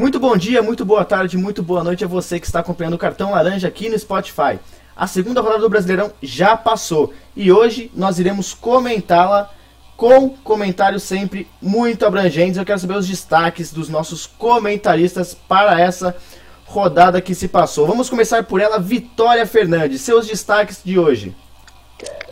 [0.00, 2.98] Muito bom dia, muito boa tarde, muito boa noite a você que está acompanhando o
[2.98, 4.58] Cartão Laranja aqui no Spotify.
[4.96, 9.50] A segunda rodada do Brasileirão já passou e hoje nós iremos comentá-la
[9.98, 12.56] com comentários sempre muito abrangentes.
[12.56, 16.16] Eu quero saber os destaques dos nossos comentaristas para essa
[16.64, 17.86] rodada que se passou.
[17.86, 20.00] Vamos começar por ela, Vitória Fernandes.
[20.00, 21.36] Seus destaques de hoje.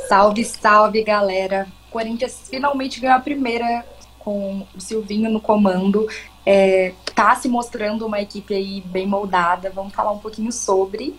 [0.08, 1.66] Salve, salve, galera.
[1.88, 3.84] O Corinthians finalmente ganhou a primeira
[4.18, 6.08] com o Silvinho no comando.
[6.50, 9.68] É, tá se mostrando uma equipe aí bem moldada.
[9.68, 11.14] Vamos falar um pouquinho sobre.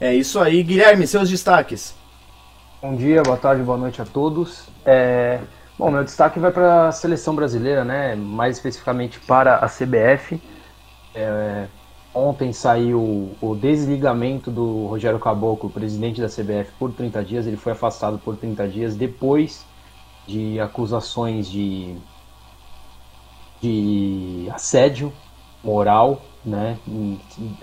[0.00, 0.60] É isso aí.
[0.64, 1.94] Guilherme, seus destaques.
[2.82, 4.66] Bom dia, boa tarde, boa noite a todos.
[4.84, 5.38] É,
[5.78, 8.16] bom, meu destaque vai para a seleção brasileira, né?
[8.16, 10.42] Mais especificamente para a CBF.
[11.14, 11.66] É,
[12.12, 17.46] ontem saiu o desligamento do Rogério Caboclo, presidente da CBF, por 30 dias.
[17.46, 19.64] Ele foi afastado por 30 dias depois
[20.26, 21.96] de acusações de
[23.60, 25.12] de assédio
[25.62, 26.78] moral, né?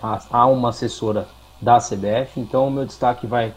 [0.01, 1.27] Há uma assessora
[1.61, 3.53] da CBF, então o meu destaque vai,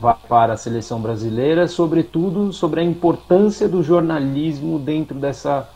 [0.00, 5.68] vai para a seleção brasileira, sobretudo sobre a importância do jornalismo dentro dessa,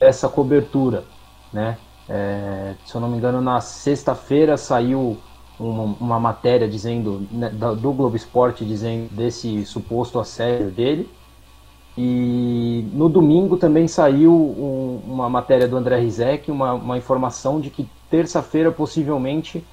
[0.00, 1.04] dessa cobertura,
[1.52, 1.76] né?
[2.08, 5.18] É, se eu não me engano, na sexta-feira saiu
[5.58, 11.08] uma, uma, matéria dizendo né, do Globo Esporte dizendo desse suposto assédio dele
[11.96, 17.68] e no domingo também saiu um, uma matéria do André Rizek, uma, uma informação de
[17.68, 19.64] que terça-feira, possivelmente,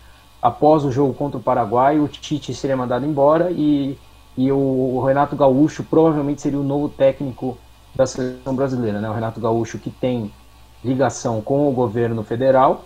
[0.42, 3.98] após o jogo contra o Paraguai, o Tite seria mandado embora e,
[4.38, 7.58] e o, Renato Gaúcho provavelmente seria o novo técnico
[7.96, 9.00] da seleção brasileira.
[9.00, 9.10] Né?
[9.10, 10.32] O Renato Gaúcho que tem
[10.84, 12.86] ligação com o governo federal,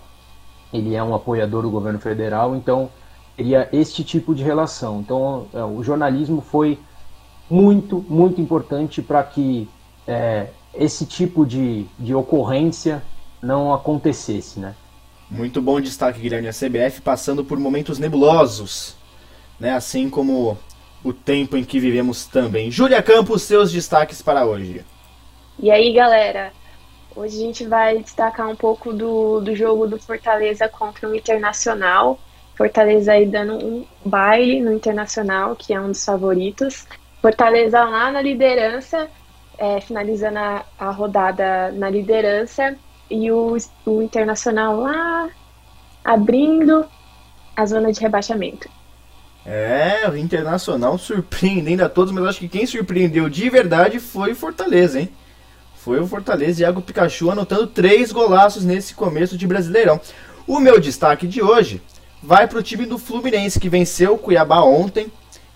[0.72, 2.90] ele é um apoiador do governo federal, então
[3.38, 5.00] teria este tipo de relação.
[5.00, 6.80] Então é, o jornalismo foi
[7.50, 9.68] muito, muito importante para que
[10.08, 13.04] é, esse tipo de, de ocorrência
[13.42, 14.76] não acontecesse, né?
[15.30, 16.48] Muito bom destaque, Guilherme.
[16.48, 18.96] A CBF passando por momentos nebulosos,
[19.60, 19.72] né?
[19.72, 20.58] Assim como
[21.04, 22.72] o tempo em que vivemos também.
[22.72, 24.86] Júlia Campos, seus destaques para hoje.
[25.60, 26.54] E aí, galera?
[27.16, 32.20] Hoje a gente vai destacar um pouco do, do jogo do Fortaleza contra o Internacional.
[32.56, 36.88] Fortaleza aí dando um baile no Internacional, que é um dos favoritos.
[37.24, 39.08] Fortaleza lá na liderança,
[39.58, 42.76] é, finalizando a, a, rodada na liderança,
[43.10, 45.30] e o, o Internacional lá
[46.04, 46.86] abrindo
[47.56, 48.70] a zona de rebaixamento.
[49.46, 54.36] É, o Internacional surpreendendo a todos, mas acho que quem surpreendeu de verdade foi o
[54.36, 55.10] Fortaleza, hein?
[55.78, 59.98] Foi o Fortaleza, Iago Pikachu anotando três golaços nesse começo de Brasileirão.
[60.46, 61.82] O meu destaque de hoje
[62.22, 65.10] vai para o time do Fluminense, que venceu o Cuiabá ontem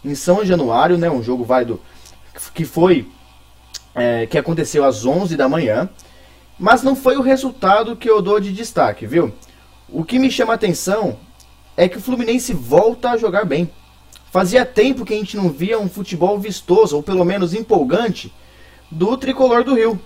[0.03, 1.81] em São Januário, né, um jogo válido
[2.53, 3.07] que foi
[3.95, 5.89] é, que aconteceu às 11 da manhã,
[6.59, 9.33] mas não foi o resultado que eu dou de destaque, viu?
[9.89, 11.17] O que me chama a atenção
[11.75, 13.69] é que o Fluminense volta a jogar bem.
[14.31, 18.33] Fazia tempo que a gente não via um futebol vistoso, ou pelo menos empolgante,
[18.91, 19.99] do tricolor do Rio.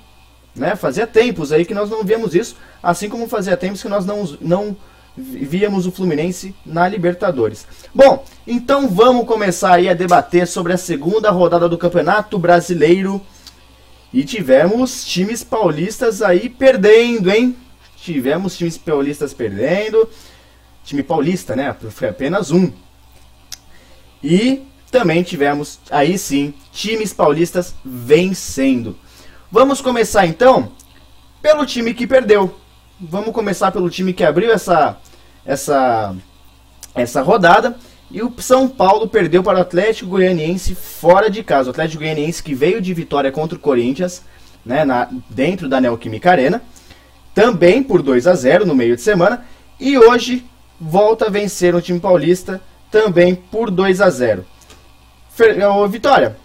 [0.55, 0.75] Né?
[0.75, 4.23] Fazia tempos aí que nós não víamos isso, assim como fazia tempos que nós não,
[4.39, 4.77] não
[5.15, 7.67] víamos o Fluminense na Libertadores.
[7.93, 13.21] Bom, então vamos começar aí a debater sobre a segunda rodada do Campeonato Brasileiro.
[14.13, 17.55] E tivemos times paulistas aí perdendo, hein?
[17.97, 20.09] Tivemos times paulistas perdendo.
[20.83, 21.75] Time paulista, né?
[21.89, 22.71] Foi apenas um.
[24.23, 28.97] E também tivemos, aí sim, times paulistas vencendo.
[29.49, 30.71] Vamos começar então
[31.41, 32.53] pelo time que perdeu.
[33.03, 34.95] Vamos começar pelo time que abriu essa,
[35.43, 36.15] essa,
[36.93, 37.75] essa rodada.
[38.11, 41.69] E o São Paulo perdeu para o Atlético Goianiense fora de casa.
[41.69, 44.23] O Atlético Goianiense que veio de vitória contra o Corinthians,
[44.63, 46.61] né, na, dentro da Neoquímica Arena,
[47.33, 49.47] também por 2 a 0 no meio de semana.
[49.79, 50.45] E hoje
[50.79, 52.61] volta a vencer o time paulista
[52.91, 54.45] também por 2 a 0.
[55.75, 56.37] Ô, Vitória,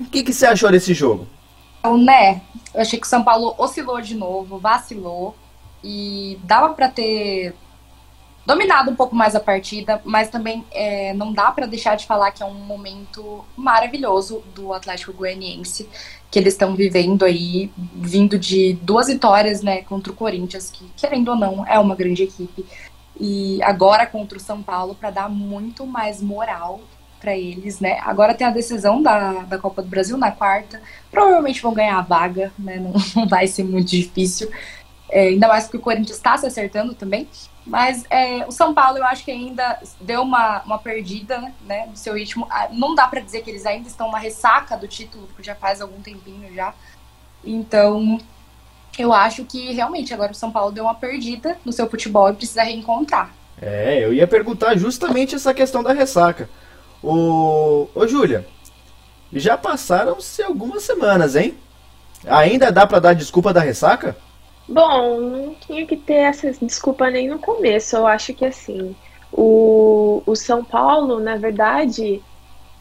[0.00, 1.28] o que, que você achou desse jogo?
[1.78, 2.42] Então, né,
[2.74, 5.36] eu achei que o São Paulo oscilou de novo, vacilou
[5.82, 7.54] e dava para ter
[8.44, 12.32] dominado um pouco mais a partida, mas também é, não dá para deixar de falar
[12.32, 15.88] que é um momento maravilhoso do Atlético Goianiense
[16.30, 21.28] que eles estão vivendo aí, vindo de duas vitórias, né, contra o Corinthians, que querendo
[21.28, 22.64] ou não é uma grande equipe,
[23.20, 26.80] e agora contra o São Paulo para dar muito mais moral
[27.20, 27.98] para eles, né?
[28.00, 30.80] Agora tem a decisão da, da Copa do Brasil na quarta,
[31.10, 32.76] provavelmente vão ganhar a vaga, né?
[32.82, 34.50] Não, não vai ser muito difícil.
[35.12, 37.28] É, ainda mais que o Corinthians está se acertando também.
[37.66, 41.96] Mas é, o São Paulo, eu acho que ainda deu uma, uma perdida né, no
[41.96, 42.46] seu ritmo.
[42.50, 45.54] Ah, não dá para dizer que eles ainda estão na ressaca do título, porque já
[45.54, 46.74] faz algum tempinho já.
[47.44, 48.18] Então,
[48.98, 52.34] Eu acho que realmente agora o São Paulo deu uma perdida no seu futebol e
[52.34, 53.30] precisa reencontrar.
[53.60, 56.48] É, eu ia perguntar justamente essa questão da ressaca.
[57.02, 58.46] Ô, ô Júlia,
[59.32, 61.56] já passaram-se algumas semanas, hein?
[62.26, 64.16] Ainda dá para dar desculpa da ressaca?
[64.68, 67.96] Bom, não tinha que ter essa desculpa nem no começo.
[67.96, 68.94] Eu acho que assim,
[69.32, 72.22] o, o São Paulo, na verdade,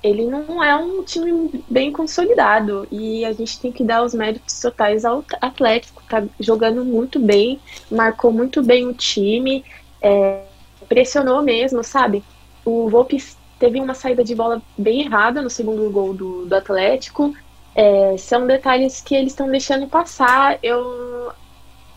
[0.03, 4.59] ele não é um time bem consolidado e a gente tem que dar os méritos
[4.59, 6.03] totais ao Atlético.
[6.09, 9.63] Tá jogando muito bem, marcou muito bem o time,
[10.01, 10.43] é,
[10.89, 12.23] pressionou mesmo, sabe?
[12.65, 13.17] O Volpe
[13.59, 17.33] teve uma saída de bola bem errada no segundo gol do, do Atlético.
[17.75, 20.57] É, são detalhes que eles estão deixando passar.
[20.63, 21.31] Eu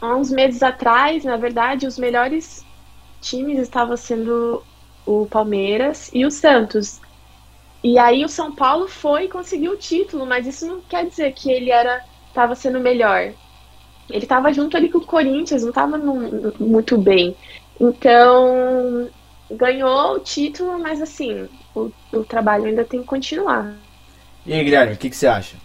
[0.04, 2.64] há uns meses atrás, na verdade, os melhores
[3.20, 4.62] times estavam sendo
[5.06, 7.00] o Palmeiras e o Santos.
[7.82, 11.32] E aí o São Paulo foi e conseguiu o título, mas isso não quer dizer
[11.32, 13.32] que ele era estava sendo melhor.
[14.10, 15.96] Ele estava junto ali com o Corinthians, não estava
[16.58, 17.36] muito bem.
[17.80, 19.08] Então,
[19.50, 23.74] ganhou o título, mas assim, o, o trabalho ainda tem que continuar.
[24.44, 25.56] E aí, Guilherme, o que, que você acha?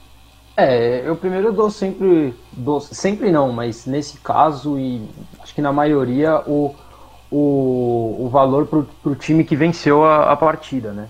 [0.62, 5.02] É, eu primeiro dou sempre, dou, sempre não, mas nesse caso e
[5.40, 6.76] acho que na maioria o,
[7.32, 11.08] o, o valor pro, pro time que venceu a, a partida, né?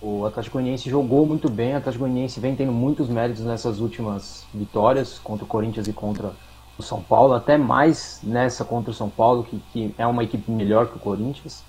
[0.00, 4.44] O Atlético Goianiense jogou muito bem, o Atlético Goianiense vem tendo muitos méritos nessas últimas
[4.52, 6.32] vitórias contra o Corinthians e contra
[6.76, 10.50] o São Paulo, até mais nessa contra o São Paulo, que, que é uma equipe
[10.50, 11.62] melhor que o Corinthians,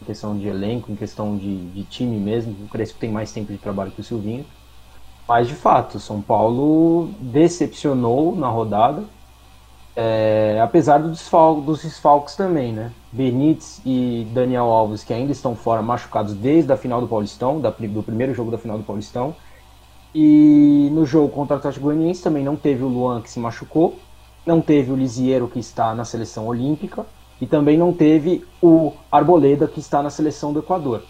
[0.00, 2.52] em questão de elenco, em questão de, de time mesmo.
[2.64, 4.46] O Crespo tem mais tempo de trabalho que o Silvinho.
[5.32, 9.02] Mas de fato, São Paulo decepcionou na rodada,
[9.96, 12.92] é, apesar do desfal dos desfalques também, né?
[13.10, 17.70] Benítez e Daniel Alves, que ainda estão fora, machucados desde a final do Paulistão, da,
[17.70, 19.34] do primeiro jogo da final do Paulistão.
[20.14, 23.98] E no jogo contra o Atlético Goianiense também não teve o Luan que se machucou,
[24.44, 27.06] não teve o Lisiero que está na seleção olímpica
[27.40, 31.02] e também não teve o Arboleda que está na seleção do Equador.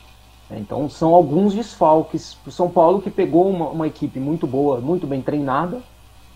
[0.58, 4.80] Então são alguns desfalques para o São Paulo que pegou uma, uma, equipe muito boa,
[4.80, 5.80] muito bem treinada,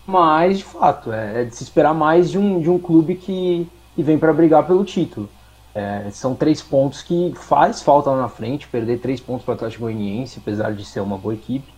[0.05, 3.67] mas de fato é, é de se esperar mais de um, de um clube que,
[3.95, 5.29] que vem para brigar pelo título.
[5.75, 9.55] É, são três pontos que faz falta lá na frente, perder três pontos para o
[9.55, 11.71] Atlético Goianiense, apesar de ser uma boa equipe.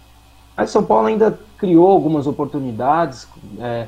[0.55, 3.27] Mas São Paulo ainda criou algumas oportunidades.
[3.59, 3.87] É,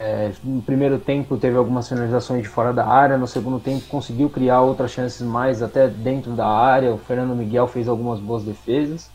[0.00, 4.30] é, no primeiro tempo teve algumas finalizações de fora da área, no segundo tempo conseguiu
[4.30, 6.94] criar outras chances mais até dentro da área.
[6.94, 9.10] O Fernando Miguel fez algumas boas defesas.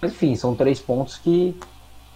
[0.00, 1.58] Mas, enfim, são três pontos que,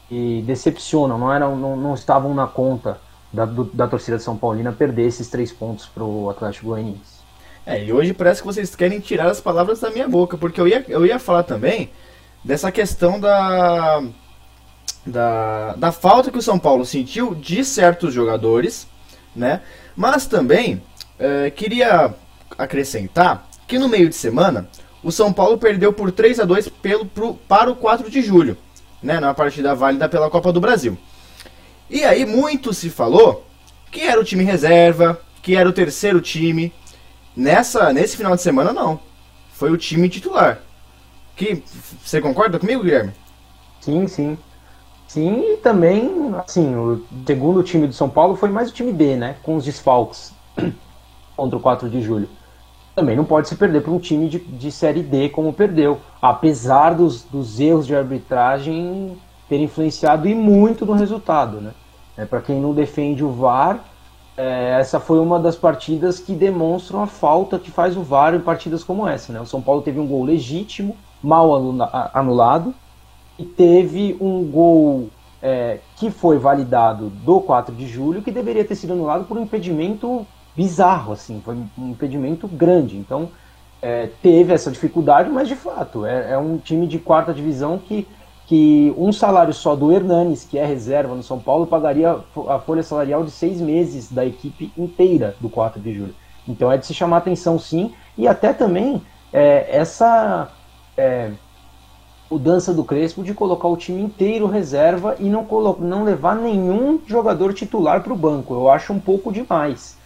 [0.08, 2.98] que decepcionam, não, eram, não, não estavam na conta
[3.32, 7.20] da, do, da torcida de São Paulina perder esses três pontos para o Atlético Goianiense.
[7.64, 10.68] É, e hoje parece que vocês querem tirar as palavras da minha boca, porque eu
[10.68, 11.90] ia, eu ia falar também
[12.44, 14.02] dessa questão da
[15.04, 18.86] da, da falta que o São Paulo sentiu de certos jogadores,
[19.34, 19.62] né?
[19.96, 20.82] Mas também
[21.18, 22.14] é, queria
[22.58, 24.68] acrescentar que no meio de semana
[25.02, 28.56] o São Paulo perdeu por 3 a 2 pelo, pro, para o 4 de julho,
[29.02, 29.18] né?
[29.20, 30.98] Na partida válida pela Copa do Brasil.
[31.88, 33.46] E aí muito se falou
[33.90, 36.72] que era o time reserva, que era o terceiro time.
[37.36, 39.00] Nessa, nesse final de semana não.
[39.52, 40.60] Foi o time titular.
[41.34, 41.62] Que
[42.04, 43.12] você concorda comigo, Guilherme?
[43.80, 44.38] Sim, sim.
[45.10, 49.16] Sim, e também, assim, o segundo time do São Paulo foi mais o time B,
[49.16, 49.34] né?
[49.42, 50.32] Com os desfalques
[51.36, 52.28] contra o 4 de julho.
[52.94, 55.98] Também não pode se perder para um time de, de Série D como perdeu.
[56.22, 59.18] Apesar dos, dos erros de arbitragem
[59.48, 61.72] ter influenciado e muito no resultado, né?
[62.16, 63.80] É, para quem não defende o VAR,
[64.36, 68.40] é, essa foi uma das partidas que demonstram a falta que faz o VAR em
[68.40, 69.40] partidas como essa, né?
[69.40, 71.52] O São Paulo teve um gol legítimo, mal
[72.14, 72.72] anulado,
[73.40, 75.08] e teve um gol
[75.42, 79.42] é, que foi validado do 4 de julho que deveria ter sido anulado por um
[79.42, 82.98] impedimento bizarro, assim, foi um impedimento grande.
[82.98, 83.30] Então
[83.80, 88.06] é, teve essa dificuldade, mas de fato é, é, um time de quarta divisão que,
[88.46, 92.82] que um salário só do Hernanes, que é reserva no São Paulo, pagaria a folha
[92.82, 96.14] salarial de seis meses da equipe inteira do 4 de julho.
[96.46, 99.00] Então é de se chamar atenção sim, e até também
[99.32, 100.52] é, essa
[100.94, 101.30] é,
[102.30, 105.46] mudança do Crespo de colocar o time inteiro reserva e não,
[105.80, 108.54] não levar nenhum jogador titular para o banco.
[108.54, 109.98] Eu acho um pouco demais.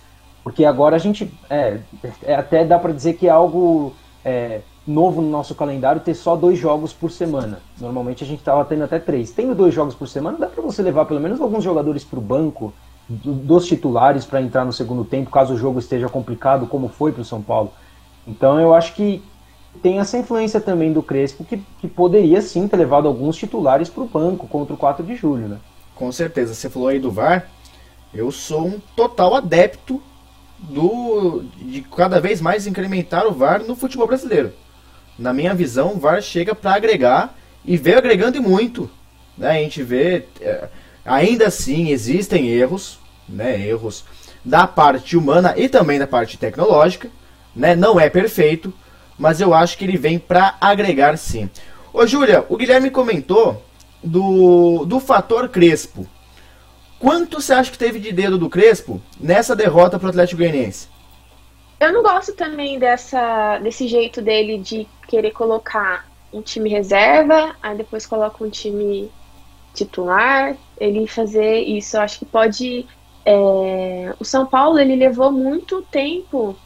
[0.43, 1.33] Porque agora a gente.
[1.51, 1.81] É,
[2.23, 6.37] é até dá para dizer que é algo é, novo no nosso calendário ter só
[6.37, 7.61] dois jogos por semana.
[7.81, 9.31] Normalmente a gente estava tendo até três.
[9.31, 12.23] Tendo dois jogos por semana, dá para você levar pelo menos alguns jogadores para o
[12.23, 12.73] banco
[13.09, 17.21] dos titulares para entrar no segundo tempo, caso o jogo esteja complicado, como foi para
[17.21, 17.73] o São Paulo.
[18.27, 19.23] Então eu acho que
[19.83, 24.03] tem essa influência também do Crespo, que, que poderia sim ter levado alguns titulares para
[24.03, 25.59] o banco contra o 4 de julho, né?
[25.95, 26.55] Com certeza.
[26.55, 27.49] Você falou aí do VAR.
[28.13, 30.01] Eu sou um total adepto
[30.59, 34.53] do de cada vez mais incrementar o VAR no futebol brasileiro.
[35.19, 38.91] Na minha visão, o VAR chega para agregar e veio agregando e muito.
[39.37, 39.51] Né?
[39.51, 40.69] A gente vê, é,
[41.05, 43.61] ainda assim existem erros, né?
[43.61, 44.05] erros
[44.45, 47.09] da parte humana e também da parte tecnológica.
[47.55, 47.77] Né?
[47.77, 48.73] Não é perfeito,
[49.19, 51.49] mas eu acho que ele vem para agregar sim.
[51.93, 53.63] Ô Júlia, o Guilherme comentou
[54.03, 56.07] do, do fator Crespo.
[56.99, 60.89] Quanto você acha que teve de dedo do Crespo nessa derrota para o Atlético Goianiense?
[61.79, 67.77] Eu não gosto também dessa, desse jeito dele de querer colocar um time reserva, aí
[67.77, 69.11] depois coloca um time
[69.75, 70.57] titular.
[70.79, 72.87] Ele fazer isso, eu acho que pode.
[73.25, 74.15] É...
[74.19, 76.57] O São Paulo ele levou muito tempo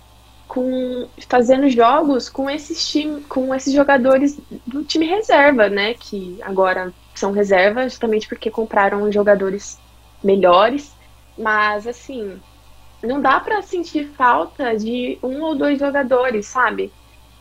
[0.48, 5.94] com fazendo jogos com esses time, com esses jogadores do time reserva, né?
[5.94, 9.78] Que agora são reserva justamente porque compraram jogadores
[10.24, 10.96] melhores.
[11.36, 12.40] Mas assim,
[13.02, 16.90] não dá para sentir falta de um ou dois jogadores, sabe?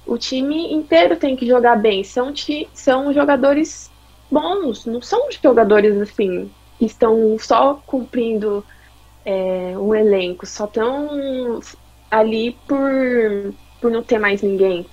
[0.06, 2.04] O time inteiro tem que jogar bem.
[2.04, 2.34] São,
[2.74, 3.90] são jogadores
[4.30, 8.64] bons, não são jogadores assim que estão só cumprindo
[9.26, 11.60] é, um elenco, só estão
[12.10, 14.86] ali por, por não ter mais ninguém.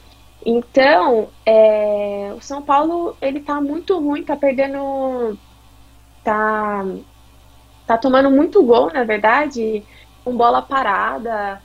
[0.45, 5.39] Então, é, o São Paulo, ele tá muito ruim, tá perdendo.
[6.23, 6.85] Tá,
[7.87, 9.83] tá tomando muito gol, na verdade,
[10.25, 11.63] com bola parada.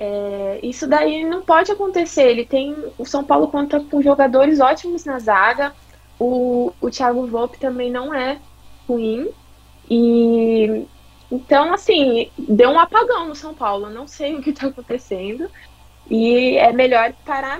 [0.00, 2.24] É, isso daí não pode acontecer.
[2.30, 2.74] Ele tem.
[2.98, 5.74] O São Paulo conta com jogadores ótimos na zaga.
[6.18, 8.38] O, o Thiago Volpe também não é
[8.88, 9.28] ruim.
[9.90, 10.86] E
[11.32, 13.88] então, assim, deu um apagão no São Paulo.
[13.88, 15.50] Não sei o que está acontecendo.
[16.10, 17.58] E é melhor parar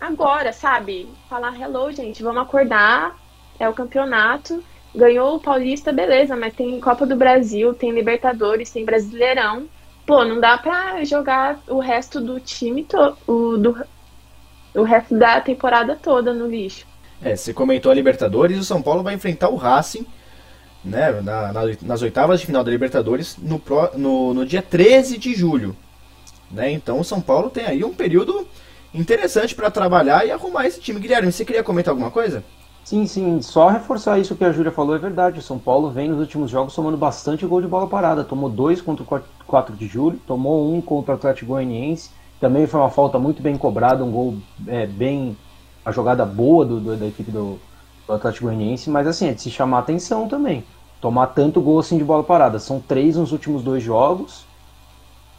[0.00, 1.08] agora, sabe?
[1.30, 3.16] Falar, hello, gente, vamos acordar.
[3.60, 4.60] É o campeonato.
[4.92, 9.68] Ganhou o Paulista, beleza, mas tem Copa do Brasil, tem Libertadores, tem Brasileirão.
[10.04, 13.84] Pô, não dá pra jogar o resto do time, to o, do,
[14.74, 16.84] o resto da temporada toda no lixo.
[17.22, 20.06] É, você comentou a Libertadores, o São Paulo vai enfrentar o Racing
[20.86, 25.18] né, na, na, nas oitavas de final da Libertadores no, pro, no, no dia 13
[25.18, 25.76] de julho.
[26.50, 26.70] Né?
[26.70, 28.46] Então o São Paulo tem aí um período
[28.94, 31.00] interessante para trabalhar e arrumar esse time.
[31.00, 32.42] Guilherme, você queria comentar alguma coisa?
[32.84, 35.40] Sim, sim, só reforçar isso que a Júlia falou é verdade.
[35.40, 38.22] O São Paulo vem nos últimos jogos tomando bastante gol de bola parada.
[38.22, 42.10] Tomou dois contra o 4 de julho, tomou um contra o Atlético Goianiense.
[42.40, 44.36] Também foi uma falta muito bem cobrada, um gol
[44.68, 45.36] é, bem.
[45.84, 47.58] a jogada boa do, do da equipe do,
[48.06, 50.62] do Atlético Goianiense, mas assim, é de se chamar atenção também
[51.00, 52.58] tomar tanto gol assim de bola parada.
[52.58, 54.44] São três nos últimos dois jogos.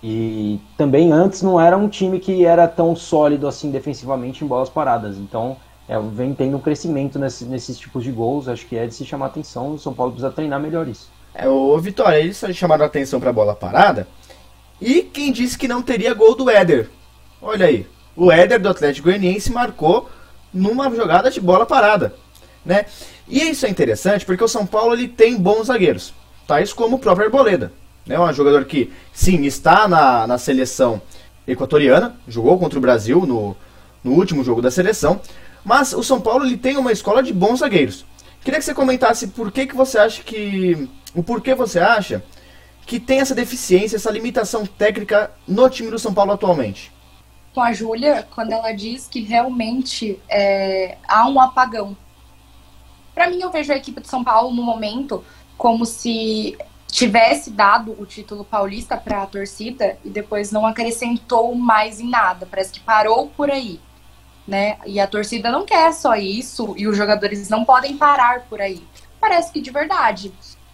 [0.02, 4.70] E também antes não era um time que era tão sólido assim defensivamente em bolas
[4.70, 5.18] paradas.
[5.18, 8.48] Então é, vem tendo um crescimento nesse, nesses tipos de gols.
[8.48, 9.74] Acho que é de se chamar atenção.
[9.74, 11.10] O São Paulo precisa treinar melhor isso.
[11.34, 14.08] É, o Vitória, eles chamaram a atenção para a bola parada.
[14.82, 16.90] E quem disse que não teria gol do Éder?
[17.42, 17.86] Olha aí,
[18.16, 20.10] o Éder do Atlético Goianiense marcou
[20.54, 22.16] numa jogada de bola parada,
[22.66, 22.86] né?
[23.28, 26.14] E isso é interessante porque o São Paulo ele tem bons zagueiros,
[26.48, 27.74] tais como o próprio Arboleda.
[28.06, 28.18] Né?
[28.20, 31.02] Um jogador que, sim, está na, na seleção
[31.46, 33.56] equatoriana, jogou contra o Brasil no,
[34.04, 35.20] no último jogo da seleção,
[35.64, 38.06] mas o São Paulo ele tem uma escola de bons zagueiros.
[38.42, 40.88] Queria que você comentasse por que, que você acha que.
[41.14, 42.24] O porquê você acha
[42.86, 46.92] que tem essa deficiência, essa limitação técnica no time do São Paulo atualmente.
[47.54, 51.98] Com a Júlia, quando ela diz que realmente é, há um apagão
[53.18, 55.26] para mim, eu vejo a equipe de São Paulo no momento
[55.58, 56.56] como se
[56.86, 62.46] tivesse dado o título paulista para a torcida e depois não acrescentou mais em nada.
[62.46, 63.80] Parece que parou por aí,
[64.48, 64.78] né?
[64.86, 68.86] E a torcida não quer só isso e os jogadores não podem parar por aí.
[69.20, 70.32] Parece que de verdade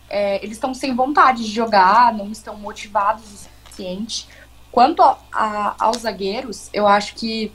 [0.09, 4.27] é, eles estão sem vontade de jogar, não estão motivados o suficiente.
[4.69, 7.53] Quanto a, a, aos zagueiros, eu acho que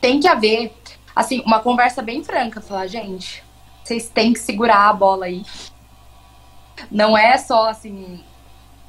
[0.00, 0.72] tem que haver
[1.14, 3.49] assim uma conversa bem franca, falar gente
[3.84, 5.42] vocês têm que segurar a bola aí.
[6.90, 8.22] Não é só assim.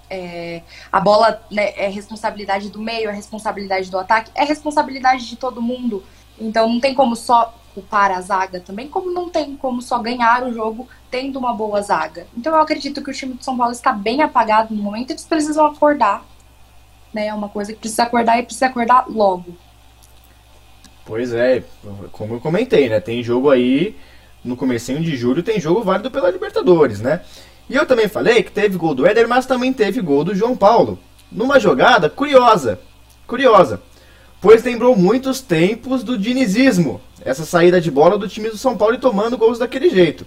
[0.10, 5.38] É, a bola né, é responsabilidade do meio, é responsabilidade do ataque, é responsabilidade de
[5.38, 6.04] todo mundo.
[6.38, 10.44] Então não tem como só culpar a zaga também, como não tem como só ganhar
[10.44, 12.28] o jogo tendo uma boa zaga.
[12.36, 15.26] Então eu acredito que o time de São Paulo está bem apagado no momento, eles
[15.26, 16.26] precisam acordar.
[17.14, 17.28] Né?
[17.28, 19.56] É uma coisa que precisa acordar e precisa acordar logo.
[21.06, 21.64] Pois é,
[22.12, 23.00] como eu comentei, né?
[23.00, 23.98] Tem jogo aí
[24.44, 27.22] no comecinho de julho tem jogo válido pela Libertadores, né?
[27.70, 30.58] E eu também falei que teve gol do Éder, mas também teve gol do João
[30.58, 31.00] Paulo.
[31.32, 32.80] Numa jogada curiosa,
[33.26, 33.82] curiosa,
[34.42, 38.96] pois lembrou muitos tempos do dinizismo, essa saída de bola do time do São Paulo
[38.96, 40.26] e tomando gols daquele jeito,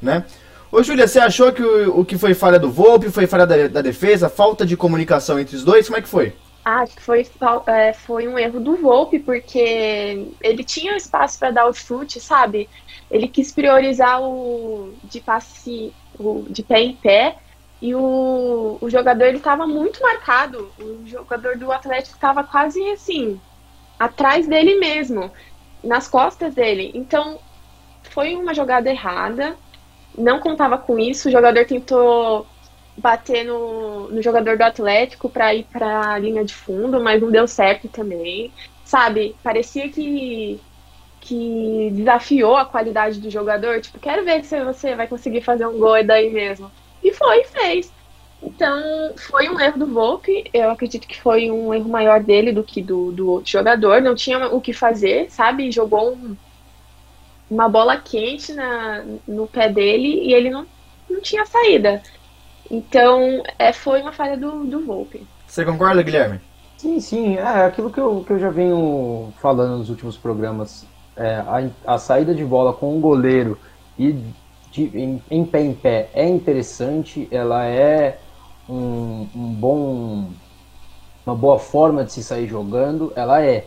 [0.00, 0.24] né?
[0.70, 3.68] Ô, Júlia, você achou que o, o, que foi falha do Volpe, foi falha da,
[3.68, 5.86] da, defesa, falta de comunicação entre os dois?
[5.86, 6.32] Como é que foi?
[6.64, 7.26] Acho que foi,
[7.66, 12.68] é, foi um erro do Volpe, porque ele tinha espaço para dar o chute, sabe?
[13.14, 17.36] Ele quis priorizar o de passe, o de pé em pé,
[17.80, 20.72] e o, o jogador ele estava muito marcado.
[20.80, 23.40] O jogador do Atlético estava quase assim,
[24.00, 25.30] atrás dele mesmo,
[25.84, 26.90] nas costas dele.
[26.92, 27.38] Então,
[28.02, 29.56] foi uma jogada errada.
[30.18, 31.28] Não contava com isso.
[31.28, 32.48] O jogador tentou
[32.96, 37.30] bater no, no jogador do Atlético para ir para a linha de fundo, mas não
[37.30, 38.52] deu certo também.
[38.84, 39.36] Sabe?
[39.40, 40.60] Parecia que
[41.24, 45.78] que desafiou a qualidade do jogador, tipo, quero ver se você vai conseguir fazer um
[45.78, 46.70] gol daí mesmo.
[47.02, 47.90] E foi, fez.
[48.42, 50.44] Então, foi um erro do Volpe.
[50.52, 54.02] Eu acredito que foi um erro maior dele do que do, do outro jogador.
[54.02, 55.70] Não tinha o que fazer, sabe?
[55.70, 56.36] Jogou um,
[57.50, 60.66] uma bola quente na, no pé dele e ele não,
[61.08, 62.02] não tinha saída.
[62.70, 65.26] Então, é, foi uma falha do, do Volpe.
[65.46, 66.38] Você concorda, Guilherme?
[66.76, 67.36] Sim, sim.
[67.36, 70.86] É aquilo que eu, que eu já venho falando nos últimos programas.
[71.16, 73.58] É, a, a saída de bola com o goleiro
[73.98, 74.18] e
[74.70, 78.18] de, em, em pé em pé é interessante, ela é
[78.68, 80.28] um, um bom
[81.26, 83.66] uma boa forma de se sair jogando, ela é.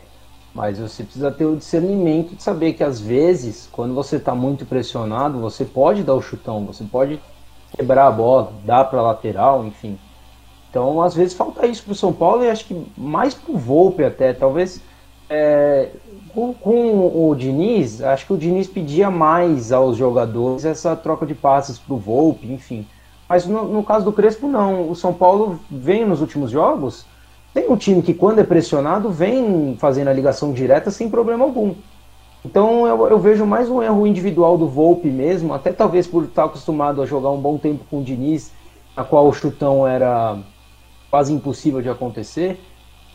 [0.54, 4.66] Mas você precisa ter o discernimento de saber que às vezes, quando você está muito
[4.66, 7.20] pressionado, você pode dar o chutão, você pode
[7.76, 9.98] quebrar a bola, dar para lateral, enfim.
[10.70, 13.58] Então, às vezes falta isso para o São Paulo e acho que mais para o
[13.58, 14.34] Volpe até.
[14.34, 14.82] Talvez
[15.30, 15.90] é,
[16.38, 21.34] com, com, o Diniz, acho que o Diniz pedia mais aos jogadores essa troca de
[21.34, 22.86] passes para o Volpe, enfim.
[23.28, 24.92] Mas no, no, caso do Crespo, não.
[24.92, 27.08] O São Paulo vem nos últimos jogos,
[27.56, 31.74] tem um time que, quando é pressionado, vem fazendo a ligação direta sem problema algum.
[32.46, 36.44] Então eu, eu vejo mais um erro individual do Volpe mesmo, até talvez por estar
[36.44, 38.52] acostumado a jogar um bom tempo com o Diniz,
[38.96, 40.38] a qual o chutão era
[41.10, 42.60] quase impossível de acontecer.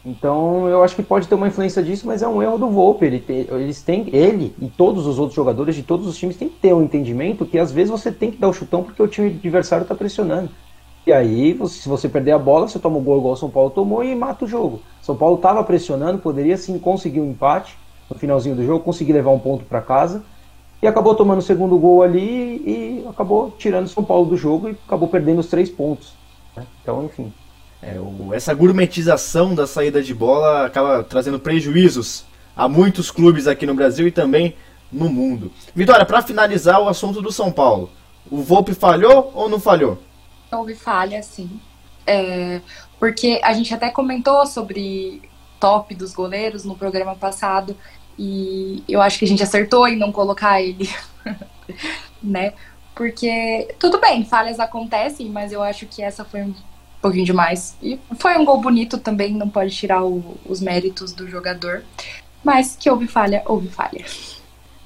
[0.04, 3.04] Então eu acho que pode ter uma influência disso, mas é um erro do Volpe.
[3.04, 6.48] Ele tem, eles têm, ele e todos os outros jogadores de todos os times têm
[6.48, 9.08] que ter um entendimento que às vezes você tem que dar o chutão porque o
[9.08, 10.50] time adversário está pressionando.
[11.06, 13.70] E aí, se você perder a bola, você toma o gol igual o São Paulo
[13.70, 14.80] tomou e mata o jogo.
[15.00, 17.76] São Paulo estava pressionando, poderia sim conseguir um empate
[18.08, 20.22] no finalzinho do jogo, conseguir levar um ponto para casa.
[20.80, 24.76] E acabou tomando o segundo gol ali e acabou tirando São Paulo do jogo e
[24.86, 26.14] acabou perdendo os três pontos.
[26.56, 26.66] Né?
[26.82, 27.32] Então, enfim.
[27.82, 32.24] É, o, essa gourmetização da saída de bola acaba trazendo prejuízos
[32.56, 34.54] a muitos clubes aqui no Brasil e também
[34.90, 35.50] no mundo.
[35.74, 37.90] Vitória, para finalizar o assunto do São Paulo,
[38.30, 40.00] o Volpe falhou ou não falhou?
[40.52, 41.60] Houve falha, sim.
[42.06, 42.60] É,
[43.00, 45.22] porque a gente até comentou sobre
[45.58, 47.76] top dos goleiros no programa passado
[48.18, 50.88] e eu acho que a gente acertou em não colocar ele,
[52.22, 52.52] né?
[52.94, 56.52] Porque tudo bem, falhas acontecem, mas eu acho que essa foi
[57.02, 57.76] pouquinho demais.
[57.82, 61.82] E foi um gol bonito também, não pode tirar o, os méritos do jogador.
[62.42, 64.04] Mas que houve falha, houve falha.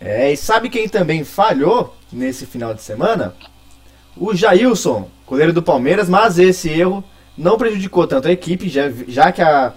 [0.01, 3.35] É, e sabe quem também falhou nesse final de semana?
[4.17, 7.05] O Jailson, goleiro do Palmeiras, mas esse erro
[7.37, 9.73] não prejudicou tanto a equipe, já, já que a,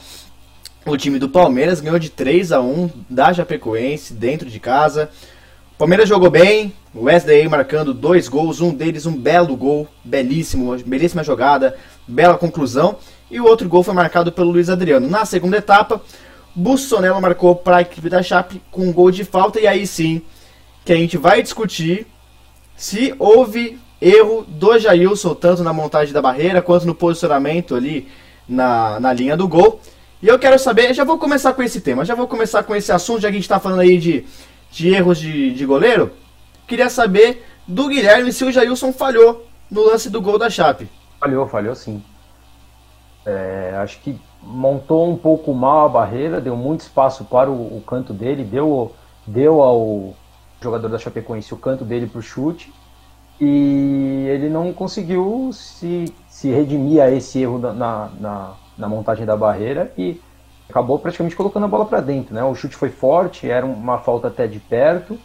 [0.86, 5.10] o time do Palmeiras ganhou de 3 a 1 da Chapecoense dentro de casa.
[5.80, 11.74] Palmeiras jogou bem, Wesley marcando dois gols, um deles um belo gol, belíssimo, belíssima jogada,
[12.06, 12.98] bela conclusão.
[13.32, 15.10] E o outro gol foi marcado pelo Luiz Adriano.
[15.10, 16.02] Na segunda etapa,
[16.54, 19.58] Bussonello marcou para a equipe da Chape com um gol de falta.
[19.58, 20.22] E aí sim
[20.84, 22.06] que a gente vai discutir
[22.76, 28.06] se houve erro do Jailson, tanto na montagem da barreira quanto no posicionamento ali
[28.46, 29.80] na, na linha do gol.
[30.22, 32.92] E eu quero saber, já vou começar com esse tema, já vou começar com esse
[32.92, 34.26] assunto, já que a gente está falando aí de
[34.72, 36.12] de erros de, de goleiro,
[36.68, 40.90] queria saber do Guilherme se o Jailson falhou no lance do gol da Chape.
[41.20, 42.04] Falhou, falhou sim.
[43.26, 47.82] É, acho que montou um pouco mal a barreira, deu muito espaço para o, o
[47.82, 48.94] canto dele, deu,
[49.28, 50.16] deu ao
[50.62, 52.74] jogador da Chapecoense o canto dele para o chute
[53.40, 59.38] e ele não conseguiu se, se redimir a esse erro na, na, na montagem da
[59.38, 60.20] barreira e
[60.70, 62.44] acabou praticamente colocando a bola para dentro, né?
[62.44, 65.20] O chute foi forte, era uma falta até de perto,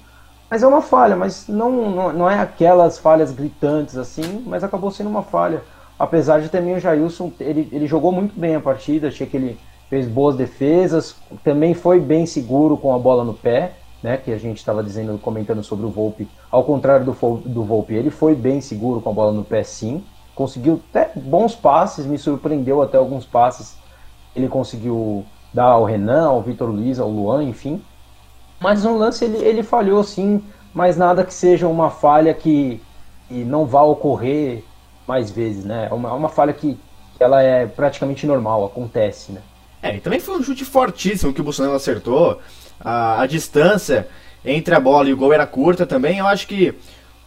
[0.50, 4.90] mas é uma falha, mas não, não, não é aquelas falhas gritantes assim, mas acabou
[4.90, 5.62] sendo uma falha.
[5.98, 9.58] Apesar de também o Jailson, ele, ele jogou muito bem a partida, achei que ele
[9.90, 14.16] fez boas defesas, também foi bem seguro com a bola no pé, né?
[14.16, 17.12] Que a gente estava dizendo, comentando sobre o Volpe, ao contrário do,
[17.44, 20.02] do Volpe, ele foi bem seguro com a bola no pé sim,
[20.34, 23.76] conseguiu até bons passes, me surpreendeu até alguns passes,
[24.34, 27.80] ele conseguiu dar ao Renan, ao Vitor Luiz, ao Luan, enfim.
[28.60, 30.42] Mas no lance ele, ele falhou sim,
[30.74, 32.80] mas nada que seja uma falha que,
[33.30, 34.64] e não vá ocorrer
[35.06, 35.88] mais vezes, né?
[35.90, 36.76] É uma, é uma falha que
[37.20, 39.40] ela é praticamente normal, acontece, né?
[39.80, 42.40] É, e também foi um chute fortíssimo que o Bolsonaro acertou.
[42.80, 44.08] A, a distância
[44.44, 46.18] entre a bola e o gol era curta também.
[46.18, 46.74] Eu acho que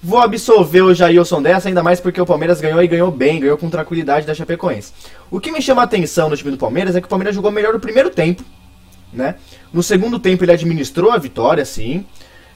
[0.01, 3.57] vou absolver o Jailson dessa, ainda mais porque o Palmeiras ganhou e ganhou bem, ganhou
[3.57, 4.93] com tranquilidade da Chapecoense.
[5.29, 7.51] O que me chama a atenção no time do Palmeiras é que o Palmeiras jogou
[7.51, 8.43] melhor no primeiro tempo,
[9.12, 9.36] né?
[9.73, 12.05] No segundo tempo ele administrou a vitória, sim,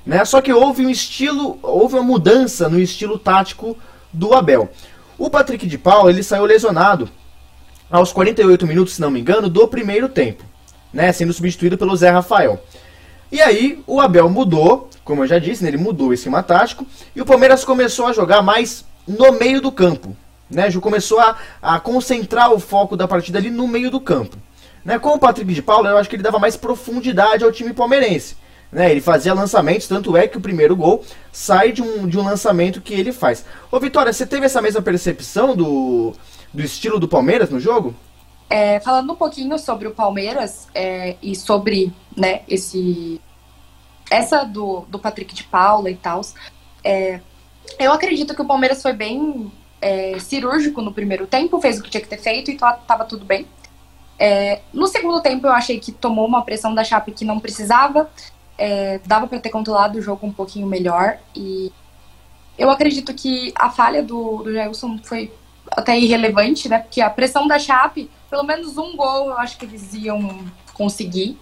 [0.05, 0.23] né?
[0.23, 3.77] Só que houve um estilo, houve uma mudança no estilo tático
[4.13, 4.69] do Abel.
[5.17, 7.09] O Patrick de Paula, ele saiu lesionado
[7.89, 10.43] aos 48 minutos, se não me engano, do primeiro tempo,
[10.93, 11.11] né?
[11.11, 12.63] Sendo substituído pelo Zé Rafael.
[13.31, 16.85] E aí o Abel mudou, como eu já disse, né, ele mudou o esquema tático
[17.15, 20.15] e o Palmeiras começou a jogar mais no meio do campo.
[20.49, 24.37] Né, Ju começou a, a concentrar o foco da partida ali no meio do campo.
[24.83, 27.73] Né, com o Patrick de Paula, eu acho que ele dava mais profundidade ao time
[27.73, 28.35] palmeirense.
[28.71, 32.23] Né, ele fazia lançamentos, tanto é que o primeiro gol sai de um, de um
[32.23, 33.45] lançamento que ele faz.
[33.71, 36.13] Ô Vitória, você teve essa mesma percepção do,
[36.53, 37.93] do estilo do Palmeiras no jogo?
[38.49, 43.21] É, falando um pouquinho sobre o Palmeiras é, e sobre né, esse
[44.11, 46.21] essa do, do Patrick de Paula e tal,
[46.83, 47.21] é,
[47.79, 51.89] eu acredito que o Palmeiras foi bem é, cirúrgico no primeiro tempo, fez o que
[51.89, 53.47] tinha que ter feito e tava tudo bem.
[54.19, 58.11] É, no segundo tempo eu achei que tomou uma pressão da Chape que não precisava,
[58.57, 61.71] é, dava para ter controlado o jogo um pouquinho melhor e
[62.57, 65.33] eu acredito que a falha do, do Jailson foi
[65.71, 66.79] até irrelevante, né?
[66.79, 71.39] Porque a pressão da Chape, pelo menos um gol eu acho que eles iam conseguir.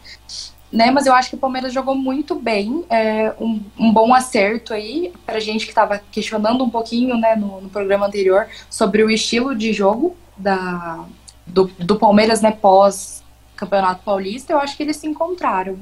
[0.71, 4.71] Né, mas eu acho que o Palmeiras jogou muito bem, é, um, um, bom acerto
[4.71, 9.09] aí, pra gente que estava questionando um pouquinho né, no, no, programa anterior sobre o
[9.09, 11.03] estilo de jogo da,
[11.47, 13.23] do, do Palmeiras né, pós
[13.55, 15.77] Campeonato Paulista, eu acho que eles se encontraram.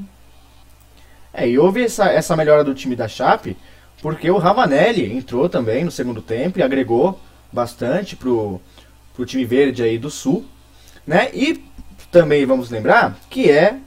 [1.31, 3.55] É, e houve essa, essa melhora do time da Chape,
[4.01, 7.19] porque o Ravanelli entrou também no segundo tempo e agregou
[7.51, 8.59] bastante pro,
[9.13, 10.45] pro time verde aí do Sul,
[11.05, 11.29] né?
[11.33, 11.63] E
[12.11, 13.77] também vamos lembrar que é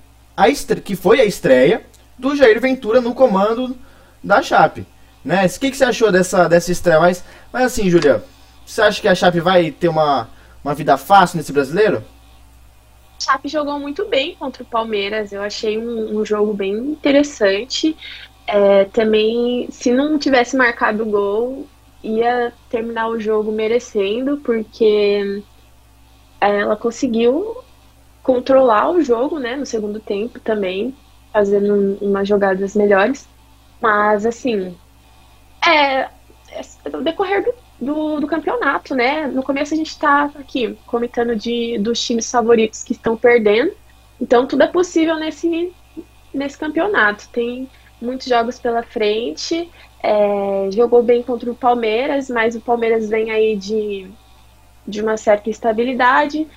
[0.41, 1.85] a que foi a estreia
[2.19, 3.77] do Jair Ventura no comando
[4.23, 4.87] da Chape,
[5.25, 5.47] né?
[5.47, 7.01] O que, que você achou dessa, dessa estreia?
[7.01, 8.25] Mas, mas assim, Julia,
[8.65, 10.29] você acha que a Chape vai ter uma,
[10.65, 12.05] uma vida fácil nesse brasileiro?
[13.19, 15.33] A Chape jogou muito bem contra o Palmeiras.
[15.33, 17.97] Eu achei um, um jogo bem interessante.
[18.47, 21.67] É, também, se não tivesse marcado o gol,
[22.03, 25.43] ia terminar o jogo merecendo, porque
[26.41, 27.59] ela conseguiu
[28.23, 30.95] controlar o jogo, né, no segundo tempo também,
[31.33, 33.29] fazendo umas jogadas melhores.
[33.81, 34.77] Mas, assim,
[35.67, 36.11] é, é
[36.93, 39.27] o decorrer do, do, do, campeonato, né?
[39.27, 43.73] No começo a gente tá aqui comentando de, dos times favoritos que estão perdendo.
[44.21, 45.73] Então tudo é possível nesse,
[46.33, 47.29] nesse campeonato.
[47.31, 47.69] Tem
[48.01, 49.71] muitos jogos pela frente.
[50.03, 54.11] É, jogou bem contra o Palmeiras, mas o Palmeiras vem aí de,
[54.87, 56.49] de uma certa estabilidade,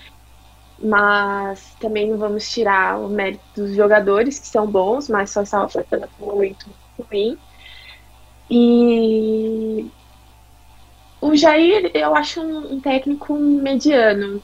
[0.84, 5.70] mas também não vamos tirar o mérito dos jogadores, que são bons, mas só estava
[5.70, 6.70] fazendo um momento
[7.00, 7.38] ruim.
[8.50, 9.90] E
[11.22, 14.44] o Jair, eu acho um, um técnico mediano.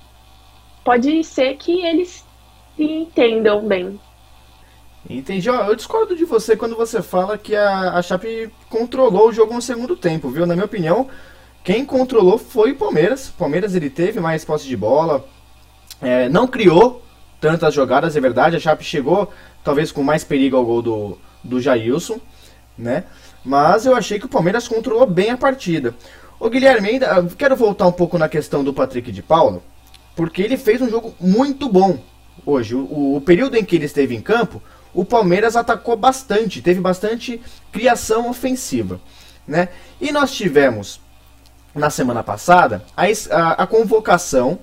[0.83, 2.25] Pode ser que eles
[2.75, 3.99] se entendam bem,
[5.09, 5.47] Entendi.
[5.47, 9.61] eu discordo de você quando você fala que a, a Chape controlou o jogo no
[9.61, 10.45] segundo tempo, viu?
[10.45, 11.07] Na minha opinião,
[11.63, 13.29] quem controlou foi o Palmeiras.
[13.29, 15.25] O Palmeiras ele teve mais posse de bola,
[16.01, 17.03] é, não criou
[17.39, 18.55] tantas jogadas, é verdade.
[18.55, 19.31] A Chape chegou
[19.63, 22.19] talvez com mais perigo ao gol do, do Jailson,
[22.77, 23.05] né?
[23.43, 25.95] Mas eu achei que o Palmeiras controlou bem a partida.
[26.39, 29.63] O Guilherme, ainda quero voltar um pouco na questão do Patrick de Paulo,
[30.15, 31.99] porque ele fez um jogo muito bom
[32.45, 32.75] hoje.
[32.75, 34.61] O, o período em que ele esteve em campo,
[34.93, 38.99] o Palmeiras atacou bastante, teve bastante criação ofensiva.
[39.47, 39.69] Né?
[39.99, 41.01] E nós tivemos,
[41.73, 44.59] na semana passada, a, a, a convocação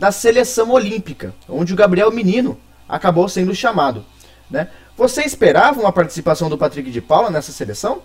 [0.00, 2.58] da seleção olímpica, onde o Gabriel Menino
[2.88, 4.02] acabou sendo chamado.
[4.50, 4.70] Né?
[4.96, 8.00] Você esperava uma participação do Patrick de Paula nessa seleção?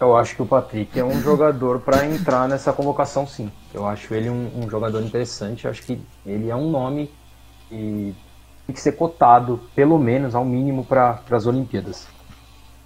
[0.00, 3.52] Eu acho que o Patrick é um jogador para entrar nessa convocação, sim.
[3.74, 5.66] Eu acho ele um, um jogador interessante.
[5.66, 7.10] Eu acho que ele é um nome
[7.70, 8.14] e
[8.66, 12.06] tem que ser cotado, pelo menos, ao mínimo, para as Olimpíadas.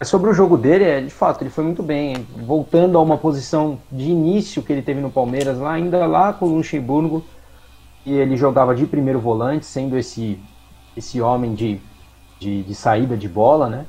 [0.02, 3.78] Sobre o jogo dele, é, de fato, ele foi muito bem, voltando a uma posição
[3.92, 7.24] de início que ele teve no Palmeiras, lá ainda lá com o Luxemburgo,
[8.04, 10.38] e ele jogava de primeiro volante, sendo esse,
[10.96, 11.80] esse homem de,
[12.38, 13.86] de, de saída de bola, né?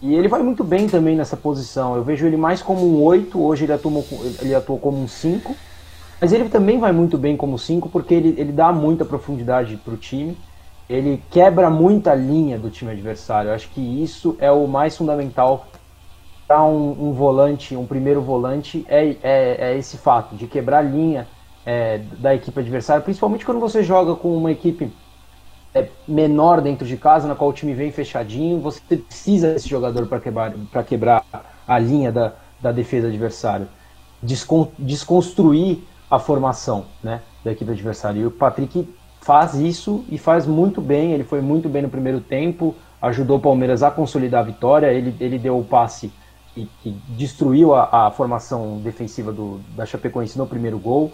[0.00, 1.96] E ele vai muito bem também nessa posição.
[1.96, 4.04] Eu vejo ele mais como um 8, hoje ele atuou,
[4.42, 5.56] ele atuou como um 5.
[6.20, 9.94] Mas ele também vai muito bem como 5 porque ele, ele dá muita profundidade para
[9.94, 10.36] o time
[10.88, 13.50] ele quebra muita linha do time adversário.
[13.50, 15.66] Eu acho que isso é o mais fundamental
[16.46, 21.26] para um, um, volante, um primeiro volante, é, é, é, esse fato de quebrar linha
[21.66, 24.92] é, da equipe adversária, principalmente quando você joga com uma equipe
[25.74, 30.06] é, menor dentro de casa, na qual o time vem fechadinho, você precisa desse jogador
[30.06, 30.54] para quebrar,
[30.86, 31.24] quebrar
[31.66, 33.68] a linha da, da defesa adversária,
[34.22, 38.20] Descon, desconstruir a formação né, da equipe adversária.
[38.20, 38.88] E o Patrick
[39.20, 43.40] faz isso e faz muito bem, ele foi muito bem no primeiro tempo, ajudou o
[43.40, 46.12] Palmeiras a consolidar a vitória, ele, ele deu o passe
[46.54, 51.12] que, destruiu a, a, formação defensiva do, da Chapecoense no primeiro gol.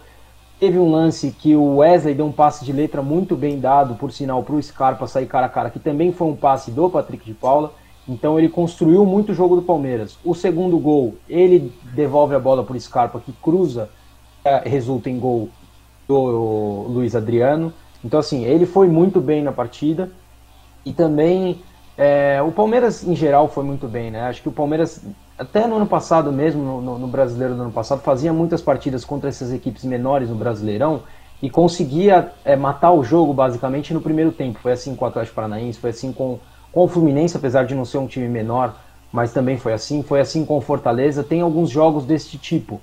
[0.62, 4.12] Teve um lance que o Wesley deu um passe de letra muito bem dado, por
[4.12, 7.24] sinal, para o Scarpa sair cara a cara, que também foi um passe do Patrick
[7.24, 7.72] de Paula.
[8.08, 10.16] Então ele construiu muito o jogo do Palmeiras.
[10.24, 13.90] O segundo gol, ele devolve a bola para o Scarpa, que cruza,
[14.44, 15.48] é, resulta em gol
[16.06, 17.72] do Luiz Adriano.
[18.04, 20.12] Então, assim, ele foi muito bem na partida.
[20.86, 21.60] E também
[21.98, 24.28] é, o Palmeiras, em geral, foi muito bem, né?
[24.28, 25.04] Acho que o Palmeiras,
[25.38, 29.04] até no ano passado mesmo, no, no, no brasileiro do ano passado, fazia muitas partidas
[29.04, 31.02] contra essas equipes menores no Brasileirão
[31.40, 34.58] e conseguia é, matar o jogo basicamente no primeiro tempo.
[34.60, 36.38] Foi assim com o Atlético Paranaense, foi assim com,
[36.70, 38.76] com o Fluminense, apesar de não ser um time menor,
[39.12, 40.02] mas também foi assim.
[40.02, 41.24] Foi assim com o Fortaleza.
[41.24, 42.80] Tem alguns jogos desse tipo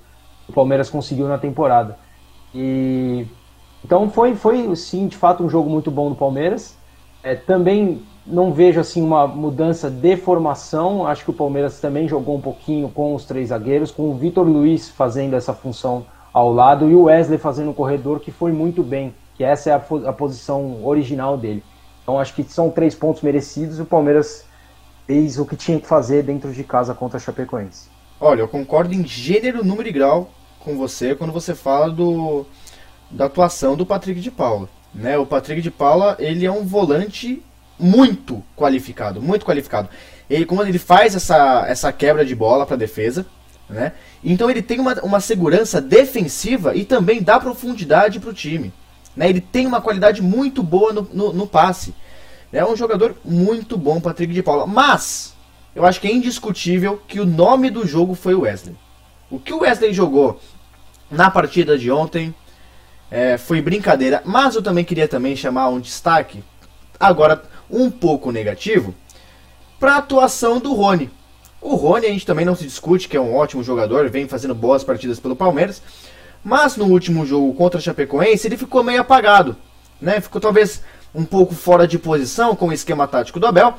[0.49, 1.97] o Palmeiras conseguiu na temporada.
[2.53, 3.27] E
[3.85, 6.75] então foi, foi sim, de fato, um jogo muito bom do Palmeiras.
[7.23, 11.05] É, também não vejo assim uma mudança de formação.
[11.07, 14.47] Acho que o Palmeiras também jogou um pouquinho com os três zagueiros, com o Vitor
[14.47, 18.83] Luiz fazendo essa função ao lado e o Wesley fazendo o corredor, que foi muito
[18.83, 21.63] bem, que essa é a, a posição original dele.
[22.03, 24.45] Então acho que são três pontos merecidos o Palmeiras
[25.07, 27.89] fez o que tinha que fazer dentro de casa contra a Chapecoense.
[28.21, 32.45] Olha, eu concordo em gênero, número e grau com você quando você fala do,
[33.09, 34.69] da atuação do Patrick de Paula.
[34.93, 35.17] Né?
[35.17, 37.43] O Patrick de Paula ele é um volante
[37.79, 39.89] muito qualificado, muito qualificado.
[40.29, 43.25] Ele, quando ele faz essa, essa quebra de bola para defesa,
[43.69, 43.93] né?
[44.23, 48.73] Então ele tem uma, uma segurança defensiva e também dá profundidade para o time.
[49.15, 49.29] Né?
[49.29, 51.93] Ele tem uma qualidade muito boa no, no, no passe.
[52.51, 54.65] É um jogador muito bom, Patrick de Paula.
[54.65, 55.35] Mas
[55.75, 58.75] eu acho que é indiscutível que o nome do jogo foi o Wesley.
[59.29, 60.41] O que o Wesley jogou
[61.11, 62.33] na partida de ontem
[63.11, 64.21] é, foi brincadeira.
[64.25, 66.43] Mas eu também queria também chamar um destaque,
[66.99, 68.93] agora um pouco negativo,
[69.79, 71.09] para a atuação do Rony.
[71.61, 74.55] O Rony a gente também não se discute que é um ótimo jogador, vem fazendo
[74.55, 75.81] boas partidas pelo Palmeiras,
[76.43, 79.55] mas no último jogo contra a Chapecoense ele ficou meio apagado,
[80.01, 80.21] né?
[80.21, 80.81] Ficou talvez
[81.13, 83.75] um pouco fora de posição com o esquema tático do Abel.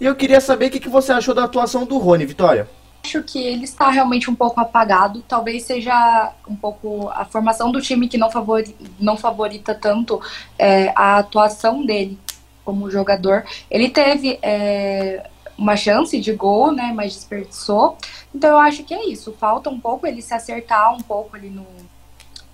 [0.00, 2.68] E eu queria saber o que você achou da atuação do Rony, Vitória
[3.04, 5.22] acho que ele está realmente um pouco apagado.
[5.28, 10.20] Talvez seja um pouco a formação do time que não, favori, não favorita tanto
[10.58, 12.18] é, a atuação dele
[12.64, 13.44] como jogador.
[13.70, 17.96] Ele teve é, uma chance de gol, né, mas desperdiçou.
[18.34, 19.32] Então eu acho que é isso.
[19.32, 21.66] Falta um pouco ele se acertar um pouco ali no,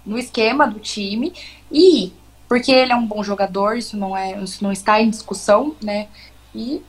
[0.05, 1.33] no esquema do time
[1.71, 2.13] e
[2.49, 6.09] porque ele é um bom jogador, isso não é, isso não está em discussão, né?
[6.53, 6.83] E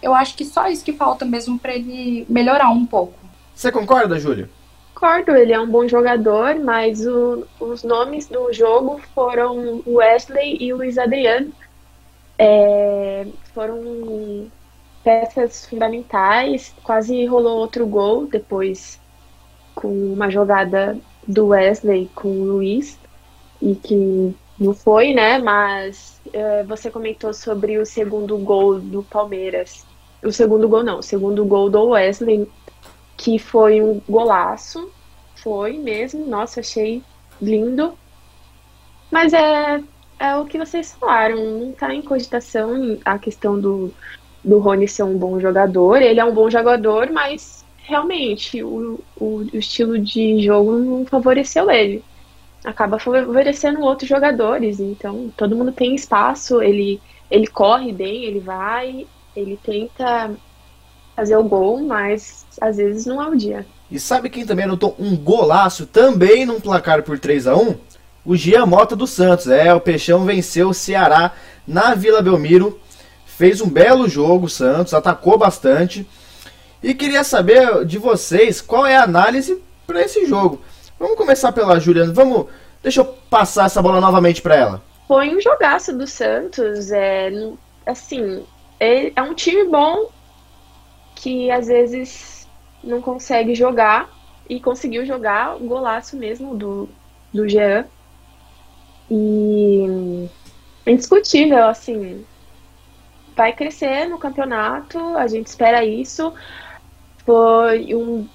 [0.00, 3.18] eu acho que só isso que falta mesmo para ele melhorar um pouco.
[3.52, 4.48] Você concorda, Júlia?
[4.94, 10.72] Concordo, ele é um bom jogador, mas o, os nomes do jogo foram Wesley e
[10.72, 11.52] Luiz Adriano.
[12.38, 14.50] É, foram
[15.02, 19.00] peças fundamentais, quase rolou outro gol depois
[19.74, 22.98] com uma jogada do Wesley com o Luiz,
[23.60, 25.38] e que não foi, né?
[25.38, 29.86] Mas é, você comentou sobre o segundo gol do Palmeiras
[30.22, 32.48] o segundo gol não, o segundo gol do Wesley,
[33.16, 34.90] que foi um golaço,
[35.36, 37.02] foi mesmo, nossa, achei
[37.40, 37.96] lindo.
[39.10, 39.82] Mas é,
[40.18, 43.92] é o que vocês falaram, não tá em cogitação a questão do,
[44.44, 46.02] do Rony ser um bom jogador.
[46.02, 51.70] Ele é um bom jogador, mas realmente o, o, o estilo de jogo não favoreceu
[51.70, 52.04] ele.
[52.64, 57.00] Acaba favorecendo outros jogadores, então todo mundo tem espaço, ele,
[57.30, 60.32] ele corre bem, ele vai, ele tenta
[61.14, 63.64] fazer o gol, mas às vezes não é o dia.
[63.90, 67.76] E sabe quem também anotou um golaço também num placar por 3 a 1
[68.24, 69.48] O Gia Mota do Santos.
[69.48, 71.32] É, o Peixão venceu o Ceará
[71.66, 72.78] na Vila Belmiro.
[73.26, 76.06] Fez um belo jogo, o Santos, atacou bastante.
[76.82, 80.60] E queria saber de vocês qual é a análise para esse jogo.
[80.98, 82.12] Vamos começar pela Juliana.
[82.12, 82.46] Vamos,
[82.82, 84.82] deixa eu passar essa bola novamente para ela.
[85.06, 86.90] Foi um jogaço do Santos.
[86.90, 87.30] É,
[87.86, 88.44] assim,
[88.78, 90.10] é, é um time bom
[91.14, 92.46] que às vezes
[92.82, 94.08] não consegue jogar
[94.48, 96.88] e conseguiu jogar o golaço mesmo do,
[97.32, 97.86] do Jean.
[99.10, 100.28] E
[100.86, 102.24] indiscutível, assim,
[103.36, 106.32] vai crescer no campeonato, a gente espera isso.
[107.24, 108.28] foi um.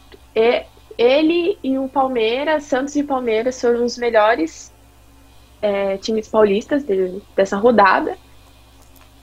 [0.97, 4.71] Ele e o Palmeiras, Santos e Palmeiras foram os melhores
[5.61, 8.17] é, times paulistas de, dessa rodada.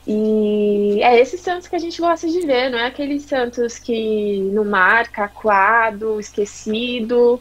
[0.06, 4.40] E é esse Santos que a gente gosta de ver, não é aquele Santos que
[4.52, 7.40] não marca, acuado, esquecido.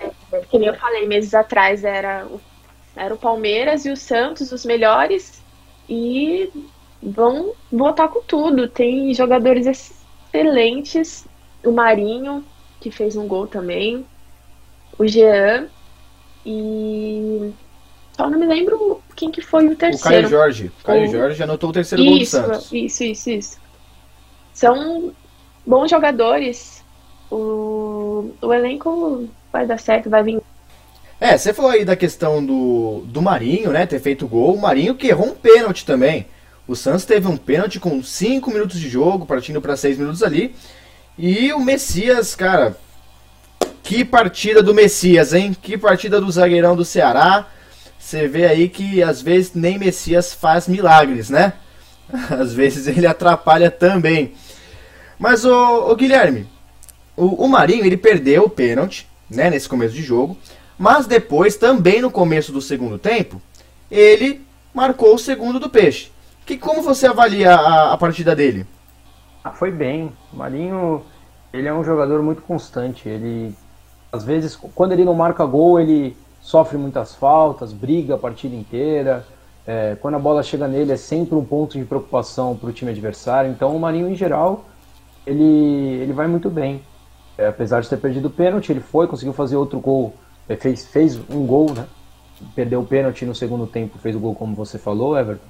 [0.00, 0.10] É,
[0.50, 2.26] que nem eu falei meses atrás, era
[2.96, 5.42] era o Palmeiras e o Santos os melhores
[5.88, 6.50] e
[7.02, 8.68] vão voltar com tudo.
[8.68, 11.26] Tem jogadores excelentes,
[11.64, 12.44] o Marinho,
[12.80, 14.06] que fez um gol também,
[14.98, 15.68] o Jean,
[16.46, 17.52] e
[18.16, 20.26] só não me lembro quem que foi o terceiro.
[20.26, 20.66] O Caio Jorge.
[20.80, 21.12] O Caio o...
[21.12, 22.72] Jorge anotou o terceiro gol do Santos.
[22.72, 23.60] Isso, isso, isso.
[24.52, 25.12] São
[25.66, 26.84] bons jogadores.
[27.30, 30.40] O, o elenco vai dar certo, vai vir.
[31.20, 33.86] É, você falou aí da questão do, do Marinho, né?
[33.86, 34.54] Ter feito gol.
[34.54, 36.26] O Marinho que errou um pênalti também.
[36.66, 40.54] O Santos teve um pênalti com 5 minutos de jogo, partindo para 6 minutos ali.
[41.16, 42.76] E o Messias, cara,
[43.82, 45.54] que partida do Messias, hein?
[45.60, 47.46] Que partida do zagueirão do Ceará.
[47.98, 51.54] Você vê aí que às vezes nem Messias faz milagres, né?
[52.30, 54.34] Às vezes ele atrapalha também.
[55.18, 56.46] Mas o, Guilherme,
[57.16, 60.36] o, o, Marinho ele perdeu o pênalti, né, nesse começo de jogo,
[60.78, 63.40] mas depois também no começo do segundo tempo,
[63.90, 66.10] ele marcou o segundo do Peixe.
[66.44, 68.66] Que como você avalia a, a partida dele?
[69.42, 70.12] Ah, foi bem.
[70.32, 71.02] O Marinho,
[71.52, 73.08] ele é um jogador muito constante.
[73.08, 73.54] Ele
[74.12, 79.24] às vezes quando ele não marca gol, ele sofre muitas faltas, briga a partida inteira.
[79.66, 82.90] É, quando a bola chega nele é sempre um ponto de preocupação para o time
[82.90, 83.50] adversário.
[83.50, 84.64] Então o Marinho, em geral,
[85.26, 85.42] ele,
[86.02, 86.82] ele vai muito bem.
[87.36, 90.14] É, apesar de ter perdido o pênalti, ele foi, conseguiu fazer outro gol,
[90.58, 91.86] fez, fez um gol, né?
[92.54, 95.46] Perdeu o pênalti no segundo tempo, fez o gol como você falou, Everton.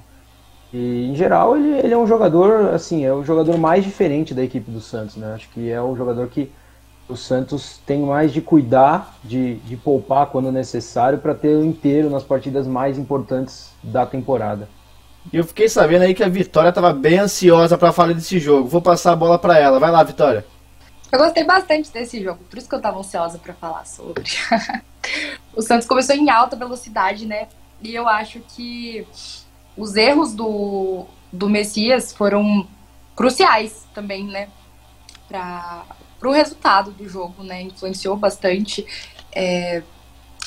[0.73, 4.43] E em geral ele, ele é um jogador, assim, é o jogador mais diferente da
[4.43, 5.33] equipe do Santos, né?
[5.33, 6.51] Acho que é o jogador que
[7.07, 12.09] o Santos tem mais de cuidar, de, de poupar quando necessário, para ter o inteiro
[12.09, 14.67] nas partidas mais importantes da temporada.
[15.31, 18.67] E eu fiquei sabendo aí que a Vitória estava bem ansiosa para falar desse jogo.
[18.67, 19.79] Vou passar a bola para ela.
[19.79, 20.45] Vai lá, Vitória.
[21.15, 24.25] Eu gostei bastante desse jogo, por isso que eu estava ansiosa para falar sobre.
[25.55, 27.47] o Santos começou em alta velocidade, né?
[27.81, 29.07] E eu acho que
[29.77, 32.67] os erros do, do Messias foram
[33.15, 34.49] cruciais também, né?
[35.29, 35.85] Para
[36.21, 37.61] o resultado do jogo, né?
[37.61, 38.85] Influenciou bastante.
[39.31, 39.83] É,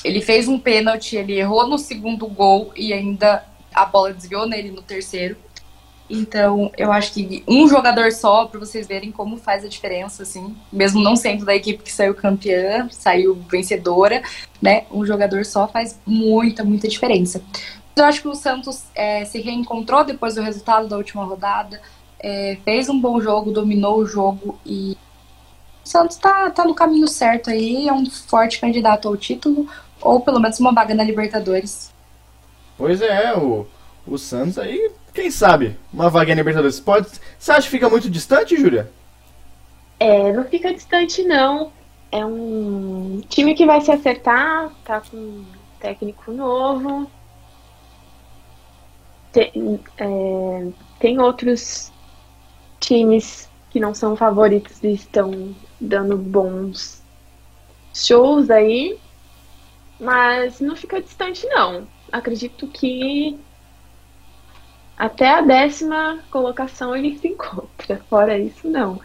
[0.03, 4.69] ele fez um pênalti, ele errou no segundo gol e ainda a bola desviou nele
[4.69, 5.35] no terceiro.
[6.09, 10.55] Então, eu acho que um jogador só, para vocês verem como faz a diferença, assim,
[10.71, 14.23] mesmo não sendo da equipe que saiu campeã, saiu vencedora,
[14.59, 14.85] né?
[14.91, 17.43] Um jogador só faz muita, muita diferença.
[17.95, 21.79] Eu acho que o Santos é, se reencontrou depois do resultado da última rodada,
[22.19, 24.97] é, fez um bom jogo, dominou o jogo e
[25.85, 29.67] o Santos tá, tá no caminho certo aí, é um forte candidato ao título,
[30.01, 31.93] ou pelo menos uma vaga na Libertadores.
[32.77, 33.67] Pois é, o,
[34.07, 36.79] o Santos aí, quem sabe, uma vaga na Libertadores.
[36.79, 38.91] Pode, você acha que fica muito distante, Júlia?
[39.99, 41.71] É, não fica distante não.
[42.11, 45.45] É um time que vai se acertar, tá com um
[45.79, 47.09] técnico novo.
[49.31, 50.67] Tem, é,
[50.99, 51.91] tem outros
[52.79, 57.03] times que não são favoritos e estão dando bons
[57.93, 58.97] shows aí,
[59.99, 61.87] mas não fica distante não.
[62.11, 63.39] Acredito que
[64.99, 68.01] até a décima colocação ele se encontra.
[68.09, 68.99] Fora isso, não.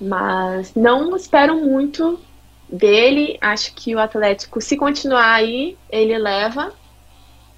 [0.00, 2.20] Mas não espero muito
[2.68, 3.36] dele.
[3.40, 6.72] Acho que o Atlético, se continuar aí, ele leva.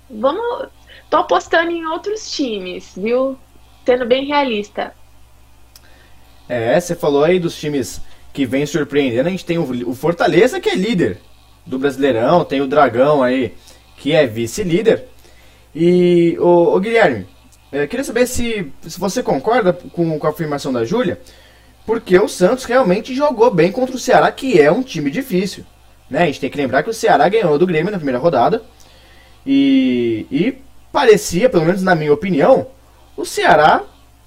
[0.08, 0.68] Vamos.
[1.10, 3.38] Tô apostando em outros times, viu?
[3.84, 4.94] Sendo bem realista.
[6.48, 8.00] É, você falou aí dos times
[8.32, 9.28] que vem surpreendendo.
[9.28, 11.18] A gente tem o, Fortaleza, que é líder
[11.66, 13.54] do Brasileirão, tem o Dragão aí,
[13.98, 15.04] que é vice-líder.
[15.74, 17.26] E, o, Guilherme,
[17.82, 21.20] eu queria saber se, se você concorda com, com a afirmação da Júlia,
[21.84, 25.64] porque o Santos realmente jogou bem contra o Ceará, que é um time difícil.
[26.10, 26.22] Né?
[26.22, 28.62] A gente tem que lembrar que o Ceará ganhou do Grêmio na primeira rodada.
[29.44, 30.58] E, e
[30.92, 32.68] parecia, pelo menos na minha opinião,
[33.16, 33.83] o Ceará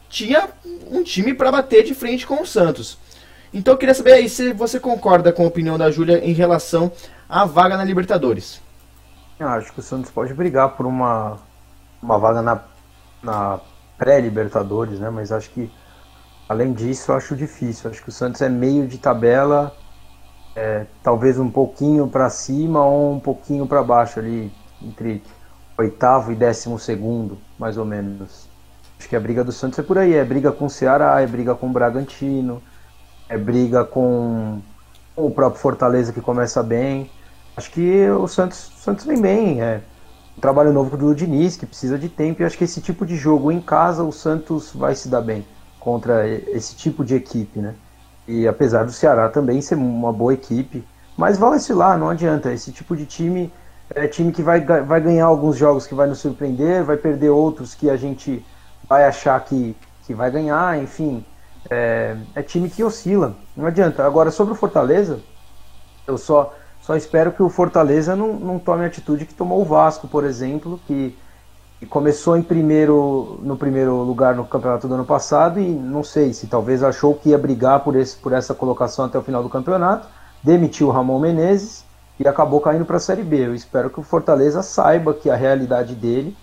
[0.10, 0.50] tinha
[0.90, 2.98] um time para bater de frente com o Santos.
[3.54, 6.92] Então eu queria saber aí se você concorda com a opinião da Júlia em relação
[7.28, 8.62] à vaga na Libertadores.
[9.40, 11.38] Eu acho que o Santos pode brigar por uma,
[12.02, 12.62] uma vaga na,
[13.22, 13.60] na
[13.98, 15.10] pré-Libertadores, né?
[15.10, 15.72] Mas acho que
[16.50, 17.92] além disso acho difícil.
[17.92, 19.76] Acho que o Santos é meio de tabela,
[20.56, 24.52] é, talvez um pouquinho para cima ou um pouquinho para baixo ali
[24.82, 25.22] entre
[25.78, 28.50] oitavo e décimo segundo, mais ou menos.
[28.98, 31.28] Acho que a briga do Santos é por aí, é briga com o Ceará, é
[31.28, 32.62] briga com o Bragantino,
[33.30, 34.62] é, briga com
[35.16, 37.10] o próprio Fortaleza que começa bem.
[37.56, 39.62] Acho que o Santos, o Santos vem bem.
[39.62, 39.82] É
[40.40, 43.52] trabalho novo do Diniz, que precisa de tempo, e acho que esse tipo de jogo
[43.52, 45.46] em casa o Santos vai se dar bem
[45.80, 47.76] contra esse tipo de equipe, né?
[48.28, 50.86] E apesar do Ceará também ser uma boa equipe,
[51.18, 52.54] mas vai lá, não adianta.
[52.54, 53.52] Esse tipo de time
[53.94, 57.74] é time que vai, vai ganhar alguns jogos que vai nos surpreender, vai perder outros
[57.74, 58.46] que a gente
[58.88, 59.76] vai achar que,
[60.06, 61.26] que vai ganhar, enfim.
[61.70, 64.06] É, é time que oscila, não adianta.
[64.06, 65.20] Agora, sobre o Fortaleza,
[66.08, 69.66] eu só, só espero que o Fortaleza não, não tome a atitude que tomou o
[69.66, 71.16] Vasco, por exemplo, que,
[71.88, 76.48] começou em primeiro, no primeiro lugar no campeonato do ano passado e não sei se
[76.48, 80.08] talvez achou que ia brigar por, esse, por essa colocação até o final do campeonato,
[80.44, 81.86] demitiu o Ramon Menezes
[82.20, 83.48] e acabou caindo para a Série B.
[83.48, 86.36] Eu espero que o Fortaleza saiba que a realidade dele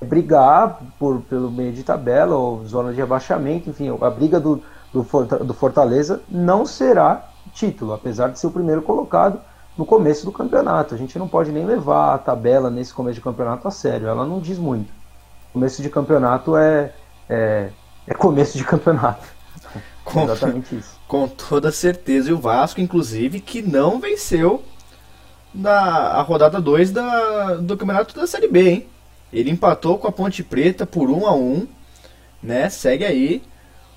[0.00, 4.62] é brigar por, pelo meio de tabela ou zona de rebaixamento, enfim, a briga do,
[4.92, 9.40] do Fortaleza não será título, apesar de ser o primeiro colocado
[9.76, 10.94] no começo do campeonato.
[10.94, 14.24] A gente não pode nem levar a tabela nesse começo de campeonato a sério, ela
[14.24, 14.92] não diz muito.
[15.52, 16.92] Começo de campeonato é,
[17.28, 17.68] é,
[18.06, 19.26] é começo de campeonato.
[20.04, 20.98] Com, Exatamente isso.
[21.08, 22.28] Com toda certeza.
[22.28, 24.62] E o Vasco, inclusive, que não venceu
[25.52, 26.92] da a rodada 2
[27.62, 28.86] do Campeonato da Série B, hein?
[29.32, 31.68] Ele empatou com a Ponte Preta por 1 um a 1 um,
[32.42, 32.68] né?
[32.68, 33.42] Segue aí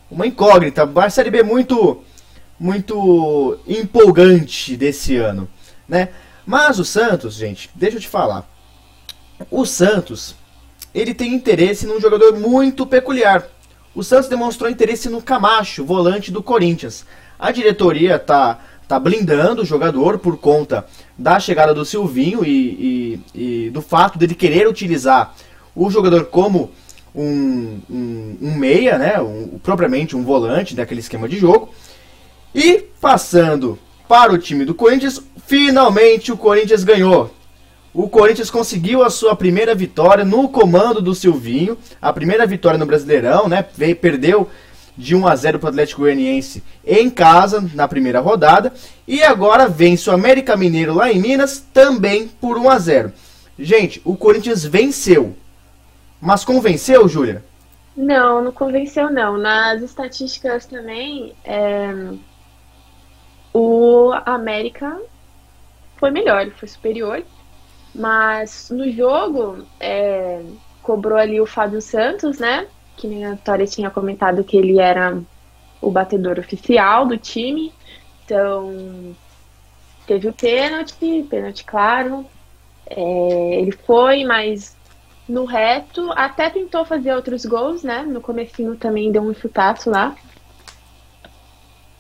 [0.10, 0.90] uma incógnita.
[0.96, 2.02] A Série B muito
[2.60, 5.48] muito empolgante desse ano,
[5.88, 6.10] né?
[6.46, 8.50] Mas o Santos, gente, deixa eu te falar.
[9.52, 10.36] O Santos,
[10.94, 13.48] ele tem interesse num jogador muito peculiar.
[13.94, 17.06] O Santos demonstrou interesse no Camacho, volante do Corinthians.
[17.38, 20.86] A diretoria tá tá blindando o jogador por conta
[21.18, 25.36] da chegada do Silvinho e, e, e do fato dele querer utilizar
[25.76, 26.72] o jogador como
[27.14, 31.70] um, um, um meia, né, um, propriamente um volante daquele esquema de jogo.
[32.56, 33.78] E passando
[34.08, 37.34] para o time do Corinthians, finalmente o Corinthians ganhou.
[37.94, 42.86] O Corinthians conseguiu a sua primeira vitória no comando do Silvinho, a primeira vitória no
[42.86, 43.64] Brasileirão, né?
[44.00, 44.48] Perdeu
[44.96, 48.74] de 1 a 0 para o Atlético Goianiense em casa na primeira rodada
[49.08, 53.14] e agora vence o América Mineiro lá em Minas também por 1 a 0.
[53.58, 55.36] Gente, o Corinthians venceu.
[56.20, 57.44] Mas convenceu, Júlia?
[57.96, 59.38] Não, não convenceu não.
[59.38, 61.94] Nas estatísticas também, é...
[63.54, 65.00] o América
[65.98, 67.24] foi melhor, foi superior.
[67.94, 70.42] Mas no jogo, é...
[70.82, 72.68] cobrou ali o Fábio Santos, né?
[72.98, 75.22] que nem a Vitória tinha comentado que ele era
[75.80, 77.72] o batedor oficial do time.
[78.26, 79.16] Então,
[80.06, 82.26] teve o pênalti, pênalti claro.
[82.90, 84.76] É, ele foi, mas
[85.30, 88.02] no reto até tentou fazer outros gols, né?
[88.02, 90.16] No comecinho também deu um chutaço lá.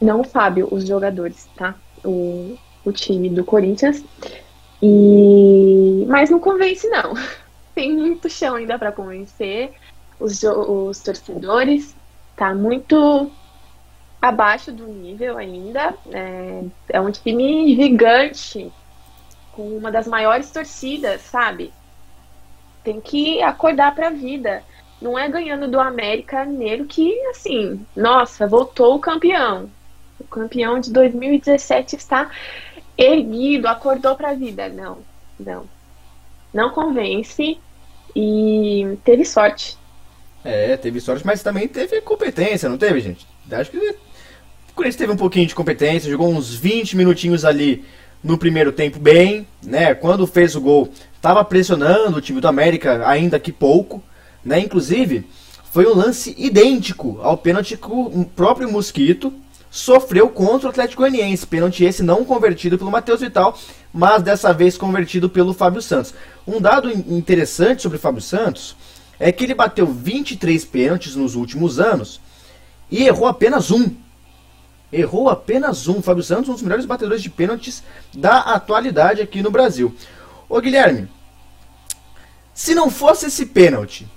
[0.01, 1.75] Não o Fábio, os jogadores, tá?
[2.03, 2.57] O,
[2.87, 4.03] o time do Corinthians.
[4.81, 7.13] E mas não convence não.
[7.73, 9.71] Tem muito chão ainda para convencer
[10.19, 11.95] os, os torcedores,
[12.35, 13.31] tá muito
[14.21, 15.93] abaixo do nível ainda.
[16.11, 18.71] É, é um time gigante,
[19.51, 21.71] com uma das maiores torcidas, sabe?
[22.83, 24.63] Tem que acordar pra vida.
[24.99, 29.69] Não é ganhando do América Mineiro que, assim, nossa, voltou o campeão.
[30.19, 32.31] O campeão de 2017 está
[32.97, 34.67] erguido, acordou pra vida.
[34.69, 34.99] Não,
[35.39, 35.65] não.
[36.53, 37.57] Não convence
[38.15, 39.77] e teve sorte.
[40.43, 43.27] É, teve sorte, mas também teve competência, não teve, gente?
[43.51, 47.83] Acho que o Corinthians teve um pouquinho de competência, jogou uns 20 minutinhos ali
[48.23, 49.93] no primeiro tempo bem, né?
[49.93, 54.01] Quando fez o gol, estava pressionando o time do América, ainda que pouco,
[54.43, 54.59] né?
[54.59, 55.25] Inclusive,
[55.71, 59.33] foi um lance idêntico ao pênalti que o próprio Mosquito
[59.69, 61.45] sofreu contra o Atlético Goianiense.
[61.45, 63.57] Pênalti esse não convertido pelo Matheus Vital,
[63.93, 66.13] mas dessa vez convertido pelo Fábio Santos.
[66.45, 68.75] Um dado interessante sobre o Fábio Santos
[69.19, 72.21] é que ele bateu 23 pênaltis nos últimos anos
[72.89, 73.95] e errou apenas um.
[74.91, 76.01] Errou apenas um.
[76.01, 79.93] Fábio Santos, um dos melhores batedores de pênaltis da atualidade aqui no Brasil.
[80.47, 81.09] Ô Guilherme,
[82.53, 84.07] se não fosse esse pênalti,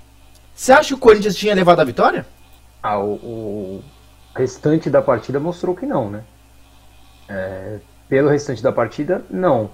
[0.55, 2.25] você acha que o Corinthians tinha levado a vitória?
[2.81, 3.83] Ah, o, o
[4.35, 6.23] restante da partida mostrou que não, né?
[7.27, 7.79] É,
[8.09, 9.71] pelo restante da partida, não.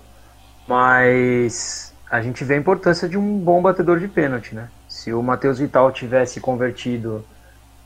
[0.68, 4.70] Mas a gente vê a importância de um bom batedor de pênalti, né?
[4.88, 7.24] Se o Matheus Vital tivesse convertido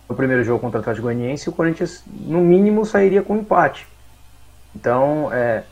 [0.09, 3.87] no primeiro jogo contra o Atlético Goianiense, o Corinthians, no mínimo, sairia com empate.
[4.75, 5.63] Então, é,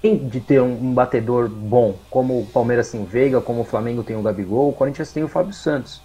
[0.00, 3.64] tem de ter um, um, batedor bom, como o Palmeiras tem o Veiga, como o
[3.64, 6.02] Flamengo tem o Gabigol, o Corinthians tem o Fábio Santos.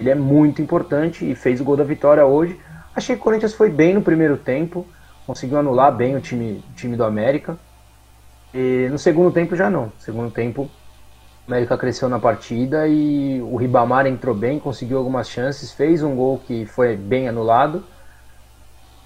[0.00, 2.58] Ele é muito importante e fez o gol da vitória hoje.
[2.98, 4.84] Achei que o Corinthians foi bem no primeiro tempo.
[5.24, 7.56] conseguiu anular bem o time, time do América.
[8.52, 9.84] E no segundo tempo já não.
[9.84, 10.70] No segundo tempo, o
[11.46, 16.40] América cresceu na partida e o Ribamar entrou bem, conseguiu algumas chances, fez um gol
[16.44, 17.84] que foi bem anulado.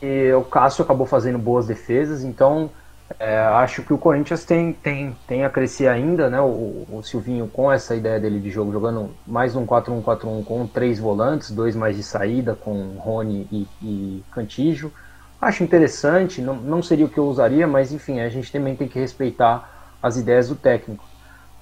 [0.01, 2.71] E o Cássio acabou fazendo boas defesas, então
[3.19, 6.41] é, acho que o Corinthians tem, tem, tem a crescer ainda, né?
[6.41, 10.99] O, o Silvinho com essa ideia dele de jogo, jogando mais um 4-1-4-1 com três
[10.99, 14.93] volantes, dois mais de saída, com Rony e, e Cantijo.
[15.41, 18.87] Acho interessante, não, não seria o que eu usaria, mas enfim, a gente também tem
[18.87, 21.05] que respeitar as ideias do técnico.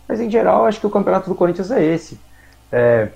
[0.09, 2.21] Mas em geral, acho que o campeonato do Corinthians é esse.
[2.71, 3.09] É,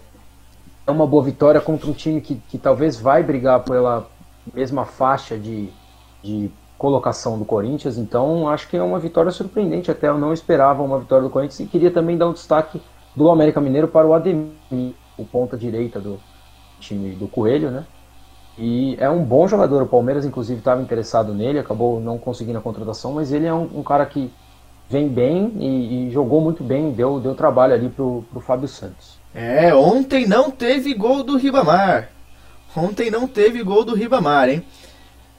[0.87, 4.09] é uma boa vitória contra um time que, que talvez vai brigar pela
[4.53, 5.71] mesma faixa de,
[6.23, 9.91] de colocação do Corinthians, então acho que é uma vitória surpreendente.
[9.91, 12.81] Até eu não esperava uma vitória do Corinthians e queria também dar um destaque
[13.15, 16.19] do América Mineiro para o Ademir, o ponta direita do
[16.81, 17.85] time do Coelho, né?
[18.59, 19.83] E é um bom jogador.
[19.83, 23.69] O Palmeiras, inclusive, estava interessado nele, acabou não conseguindo a contratação, mas ele é um,
[23.75, 24.33] um cara que
[24.89, 29.19] vem bem e, e, jogou muito bem, deu, deu trabalho ali pro, pro Fábio Santos.
[29.35, 32.11] É, ontem não teve gol do Ribamar.
[32.77, 34.65] Ontem não teve gol do Ribamar, hein?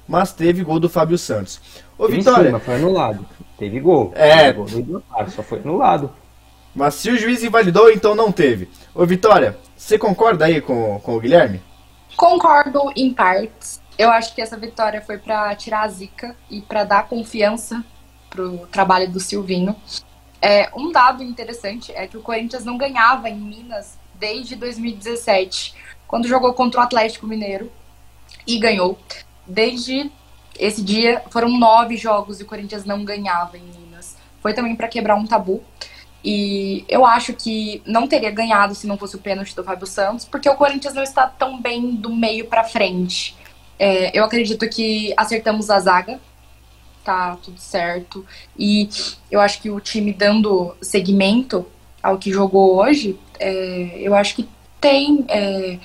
[0.08, 1.60] Mas teve gol do Fábio Santos.
[1.98, 2.46] Ô, teve Vitória.
[2.46, 3.26] Cima, foi anulado.
[3.58, 4.12] Teve gol.
[4.16, 4.46] É.
[4.46, 6.12] Teve gol do Idotar, só foi anulado.
[6.76, 8.70] Mas se o juiz invalidou, então não teve.
[8.94, 11.62] Ô, Vitória, você concorda aí com, com o Guilherme?
[12.16, 13.82] Concordo em partes.
[13.98, 17.84] Eu acho que essa vitória foi para tirar a zica e para dar confiança
[18.30, 19.76] pro trabalho do Silvinho.
[20.42, 25.74] É, um dado interessante é que o Corinthians não ganhava em Minas desde 2017,
[26.08, 27.72] quando jogou contra o Atlético Mineiro
[28.46, 28.98] e ganhou
[29.48, 30.12] desde
[30.58, 34.18] esse dia foram nove jogos e o Corinthians não ganhava em Minas.
[34.42, 35.64] Foi também para quebrar um tabu.
[36.24, 40.26] E eu acho que não teria ganhado se não fosse o pênalti do Fábio Santos,
[40.26, 43.36] porque o Corinthians não está tão bem do meio para frente.
[43.78, 46.20] É, eu acredito que acertamos a zaga,
[47.04, 48.26] tá tudo certo.
[48.58, 48.90] E
[49.30, 51.66] eu acho que o time dando seguimento
[52.02, 54.50] ao que jogou hoje, é, eu acho que
[54.82, 55.78] tem é,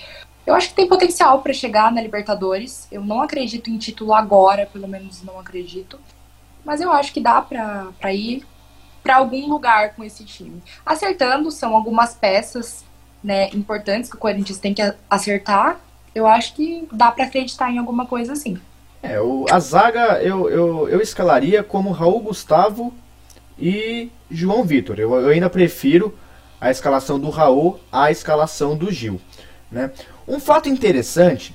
[0.51, 2.89] eu acho que tem potencial para chegar na Libertadores.
[2.91, 5.99] Eu não acredito em título agora, pelo menos não acredito.
[6.65, 8.45] Mas eu acho que dá para ir
[9.03, 10.61] para algum lugar com esse time.
[10.85, 12.85] Acertando, são algumas peças
[13.23, 15.79] né, importantes que o Corinthians tem que acertar.
[16.15, 18.59] Eu acho que dá para acreditar em alguma coisa assim.
[19.03, 22.93] É, o, a zaga eu, eu, eu escalaria como Raul Gustavo
[23.57, 24.99] e João Vitor.
[24.99, 26.19] Eu, eu ainda prefiro
[26.61, 29.21] a escalação do Raul à escalação do Gil.
[29.71, 29.91] Né?
[30.31, 31.53] Um fato interessante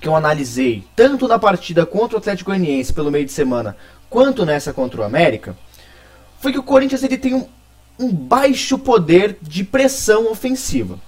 [0.00, 3.76] que eu analisei tanto na partida contra o Atlético Goianiense pelo meio de semana
[4.10, 5.56] quanto nessa contra o América
[6.40, 7.46] foi que o Corinthians ele tem um,
[7.96, 10.98] um baixo poder de pressão ofensiva.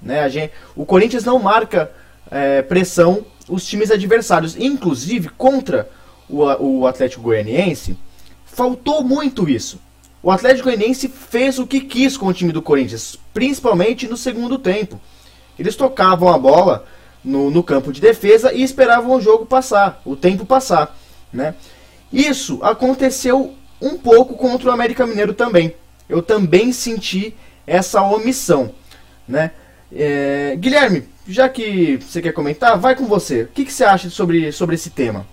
[0.00, 0.28] Né?
[0.28, 1.90] Gente, o Corinthians não marca
[2.30, 5.90] é, pressão os times adversários, inclusive contra
[6.28, 7.98] o, o Atlético Goianiense,
[8.44, 9.80] faltou muito isso.
[10.22, 14.56] O Atlético Goianiense fez o que quis com o time do Corinthians, principalmente no segundo
[14.56, 15.00] tempo.
[15.60, 16.86] Eles tocavam a bola
[17.22, 20.96] no, no campo de defesa e esperavam o jogo passar, o tempo passar.
[21.30, 21.54] Né?
[22.10, 25.74] Isso aconteceu um pouco contra o América Mineiro também.
[26.08, 27.36] Eu também senti
[27.66, 28.70] essa omissão.
[29.28, 29.50] Né?
[29.92, 33.42] É, Guilherme, já que você quer comentar, vai com você.
[33.42, 35.26] O que, que você acha sobre, sobre esse tema?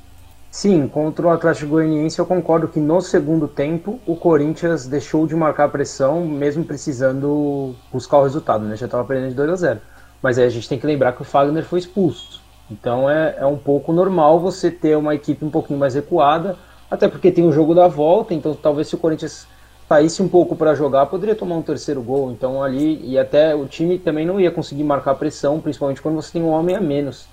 [0.52, 5.36] Sim, contra o Atlético Goianiense eu concordo que no segundo tempo o Corinthians deixou de
[5.36, 8.76] marcar pressão, mesmo precisando buscar o resultado, né?
[8.76, 9.80] Já estava perdendo de 2 a 0.
[10.22, 12.42] Mas aí a gente tem que lembrar que o Fagner foi expulso.
[12.70, 16.58] Então é, é um pouco normal você ter uma equipe um pouquinho mais recuada,
[16.90, 19.48] até porque tem o jogo da volta, então talvez se o Corinthians
[19.88, 22.32] saísse um pouco para jogar, poderia tomar um terceiro gol.
[22.32, 26.34] Então ali, e até o time também não ia conseguir marcar pressão, principalmente quando você
[26.34, 27.28] tem um homem a menos.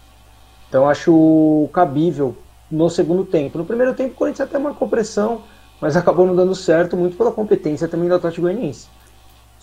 [0.69, 2.37] Então acho cabível
[2.71, 3.59] no segundo tempo.
[3.59, 5.43] No primeiro tempo o Corinthians até marcou pressão,
[5.81, 8.89] mas acabou não dando certo, muito pela competência também do Atlético Goianiense.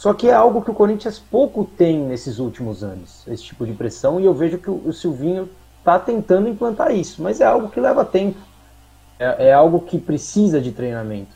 [0.02, 3.74] Só que é algo que o Corinthians pouco tem nesses últimos anos, esse tipo de
[3.74, 5.48] pressão, e eu vejo que o Silvinho
[5.78, 8.40] está tentando implantar isso, mas é algo que leva tempo,
[9.20, 11.30] é, é algo que precisa de treinamento.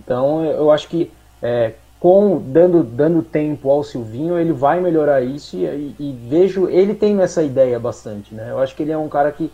[0.00, 5.56] Então eu acho que é, com dando, dando tempo ao Silvinho, ele vai melhorar isso
[5.56, 8.34] e, e, vejo ele tendo essa ideia bastante.
[8.34, 8.50] Né?
[8.50, 9.48] Eu acho que ele é um cara que,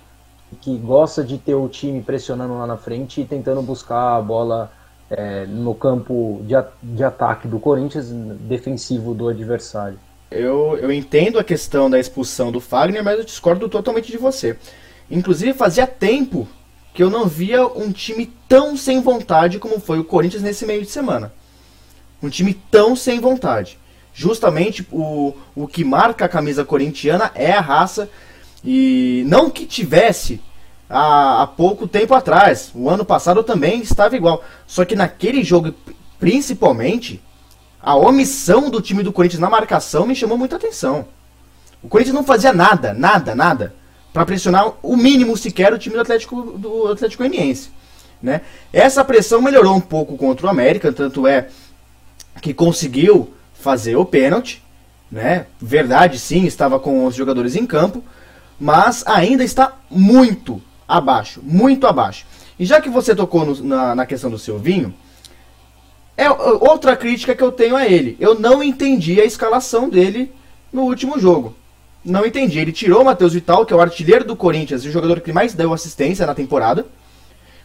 [0.63, 4.73] que gosta de ter o time pressionando lá na frente e tentando buscar a bola
[5.17, 9.99] é, no campo de, de ataque do Corinthians, defensivo do adversário.
[10.31, 14.57] Eu, eu entendo a questão da expulsão do Fagner, mas eu discordo totalmente de você.
[15.11, 16.49] Inclusive, fazia tempo
[16.93, 20.83] que eu não via um time tão sem vontade como foi o Corinthians nesse meio
[20.83, 21.33] de semana.
[22.23, 23.79] Um time tão sem vontade.
[24.13, 28.09] Justamente o, o que marca a camisa corintiana é a raça.
[28.65, 30.41] E não que tivesse
[30.89, 32.71] há, há pouco tempo atrás.
[32.75, 34.43] O ano passado também estava igual.
[34.67, 35.75] Só que naquele jogo,
[36.19, 37.23] principalmente,
[37.81, 41.07] a omissão do time do Corinthians na marcação me chamou muita atenção.
[41.83, 43.75] O Corinthians não fazia nada, nada, nada,
[44.13, 47.71] para pressionar o mínimo sequer o time do Atlético do Atlético Goianiense.
[48.23, 48.41] Né?
[48.73, 51.49] Essa pressão melhorou um pouco contra o América, tanto é
[52.41, 54.63] que conseguiu fazer o pênalti,
[55.11, 55.47] né?
[55.61, 58.03] Verdade, sim, estava com os jogadores em campo,
[58.59, 62.27] mas ainda está muito abaixo, muito abaixo.
[62.59, 64.95] E já que você tocou no, na, na questão do Silvinho,
[66.17, 68.17] é outra crítica que eu tenho a ele.
[68.21, 70.33] Eu não entendi a escalação dele
[70.73, 71.55] no último jogo.
[72.05, 72.59] Não entendi.
[72.59, 75.33] Ele tirou o Matheus Vital, que é o artilheiro do Corinthians e o jogador que
[75.33, 76.87] mais deu assistência na temporada.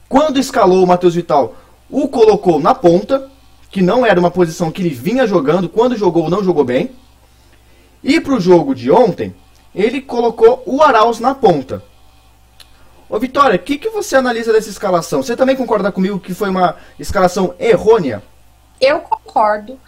[0.07, 1.55] Quando escalou o Matheus Vital,
[1.89, 3.29] o colocou na ponta,
[3.69, 5.69] que não era uma posição que ele vinha jogando.
[5.69, 6.91] Quando jogou, não jogou bem.
[8.03, 9.35] E para o jogo de ontem,
[9.75, 11.83] ele colocou o Arauz na ponta.
[13.09, 15.23] Ô Vitória, o que, que você analisa dessa escalação?
[15.23, 18.21] Você também concorda comigo que foi uma escalação errônea?
[18.79, 19.79] Eu concordo,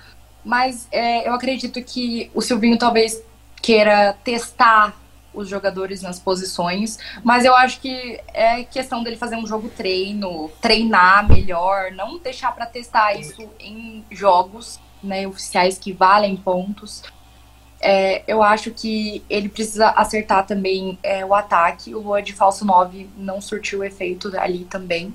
[0.43, 3.22] mas é, eu acredito que o Silvinho talvez
[3.61, 4.99] queira testar
[5.34, 10.49] os jogadores nas posições, mas eu acho que é questão dele fazer um jogo treino,
[10.59, 17.03] treinar melhor, não deixar para testar isso em jogos né, oficiais que valem pontos.
[17.82, 21.96] É, eu acho que ele precisa acertar também é, o ataque.
[21.96, 25.14] O Lua de falso 9 não surtiu efeito ali também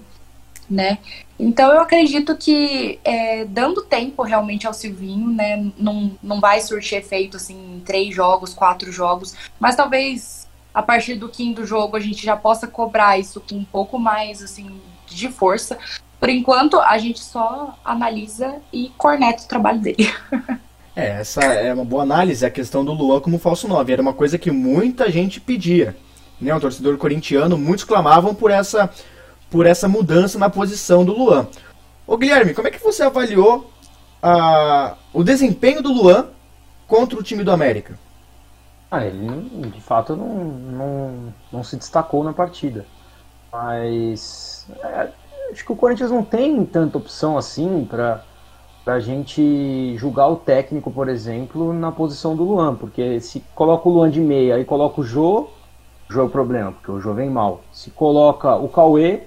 [0.69, 0.99] né?
[1.39, 6.99] Então eu acredito que é, dando tempo realmente ao Silvinho, né, não, não vai surtir
[6.99, 12.01] efeito assim em três jogos, quatro jogos, mas talvez a partir do quinto jogo a
[12.01, 15.79] gente já possa cobrar isso com um pouco mais assim de força.
[16.19, 20.13] Por enquanto a gente só analisa e corneta o trabalho dele.
[20.97, 23.93] é, essa é uma boa análise, a questão do Luan como falso 9.
[23.93, 25.95] Era uma coisa que muita gente pedia.
[26.41, 26.55] Né?
[26.55, 28.91] O torcedor corintiano, muitos clamavam por essa
[29.51, 31.47] por essa mudança na posição do Luan.
[32.07, 33.71] Ô Guilherme, como é que você avaliou
[34.23, 36.29] a, o desempenho do Luan
[36.87, 37.99] contra o time do América?
[38.91, 42.87] Ah, ele de fato não, não, não se destacou na partida.
[43.53, 45.11] Mas é,
[45.53, 48.25] acho que o Corinthians não tem tanta opção assim para
[48.87, 52.75] a gente julgar o técnico, por exemplo, na posição do Luan.
[52.75, 55.49] Porque se coloca o Luan de meia e coloca o Jô,
[56.09, 57.63] o Jô é o problema, porque o Jô vem mal.
[57.73, 59.23] Se coloca o Cauê,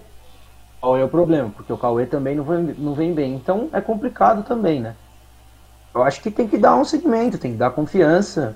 [0.80, 1.50] qual é o problema?
[1.50, 3.36] Porque o Cauê também não vem, não vem bem.
[3.36, 4.96] Então é complicado também, né?
[5.94, 8.56] Eu acho que tem que dar um segmento, tem que dar confiança.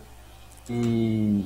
[0.70, 1.46] E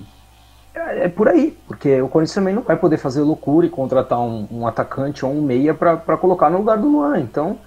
[0.75, 4.19] é, é por aí, porque o Corinthians também não vai poder fazer loucura e contratar
[4.19, 7.19] um, um atacante ou um meia para colocar no lugar do Luan.
[7.19, 7.57] Então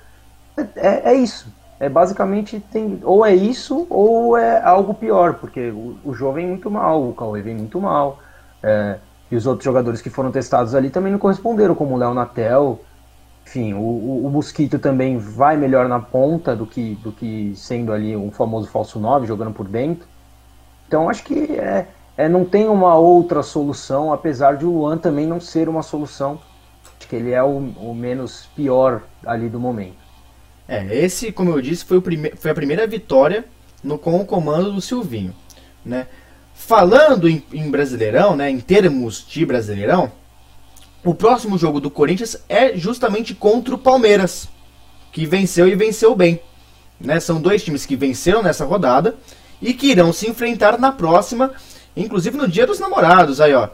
[0.57, 1.53] é, é, é, isso.
[1.81, 6.47] É basicamente tem ou é isso ou é algo pior, porque o, o Jô vem
[6.47, 8.19] muito mal, o Cauê vem muito mal.
[8.63, 8.99] É,
[9.31, 12.81] e os outros jogadores que foram testados ali também não corresponderam, como o Léo Natel,
[13.47, 17.93] enfim, o, o, o, Mosquito também vai melhor na ponta do que, do que sendo
[17.93, 20.07] ali um famoso falso 9, jogando por dentro.
[20.87, 25.27] Então acho que é, é, não tem uma outra solução, apesar de o Luan também
[25.27, 26.39] não ser uma solução.
[26.99, 30.10] Acho que ele é o, o menos pior ali do momento.
[30.71, 33.45] É, esse, como eu disse, foi, o prime foi a primeira vitória
[33.83, 35.35] no, com o comando do Silvinho.
[35.85, 36.07] Né?
[36.55, 40.13] Falando em, em Brasileirão, né, em termos de Brasileirão,
[41.05, 44.49] o próximo jogo do Corinthians é justamente contra o Palmeiras,
[45.11, 46.39] que venceu e venceu bem.
[47.01, 47.19] Né?
[47.19, 49.17] São dois times que venceram nessa rodada
[49.61, 51.53] e que irão se enfrentar na próxima,
[51.97, 53.41] inclusive no Dia dos Namorados.
[53.41, 53.71] Aí, ó,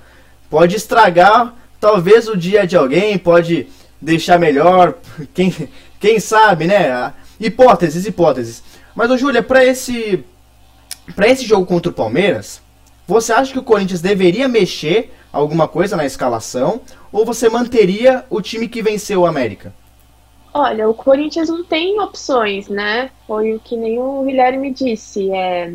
[0.48, 3.66] pode estragar talvez o dia de alguém, pode
[4.00, 4.94] deixar melhor,
[5.34, 5.52] quem,
[5.98, 7.12] quem sabe, né?
[7.38, 8.62] Hipóteses, hipóteses.
[8.94, 10.24] Mas, ô Júlia, para esse
[11.14, 12.60] para esse jogo contra o Palmeiras,
[13.06, 16.80] você acha que o Corinthians deveria mexer alguma coisa na escalação
[17.12, 19.72] ou você manteria o time que venceu o América?
[20.52, 23.10] Olha, o Corinthians não tem opções, né?
[23.26, 25.30] Foi o que nem o Guilherme disse.
[25.30, 25.70] É,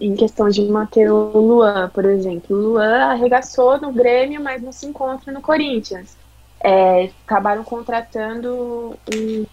[0.00, 2.56] em questão de manter o Luan, por exemplo.
[2.56, 6.16] O Luan arregaçou no Grêmio, mas não se encontra no Corinthians.
[6.60, 9.44] É, acabaram contratando um,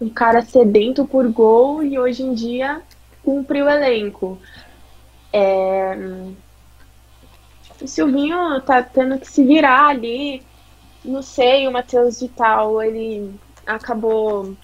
[0.00, 2.82] um cara sedento por gol e hoje em dia
[3.22, 4.38] cumpre o elenco.
[5.32, 5.96] É,
[7.80, 10.42] o Silvinho tá tendo que se virar ali.
[11.04, 13.34] Não sei, o Matheus Vital, ele
[13.66, 14.56] acabou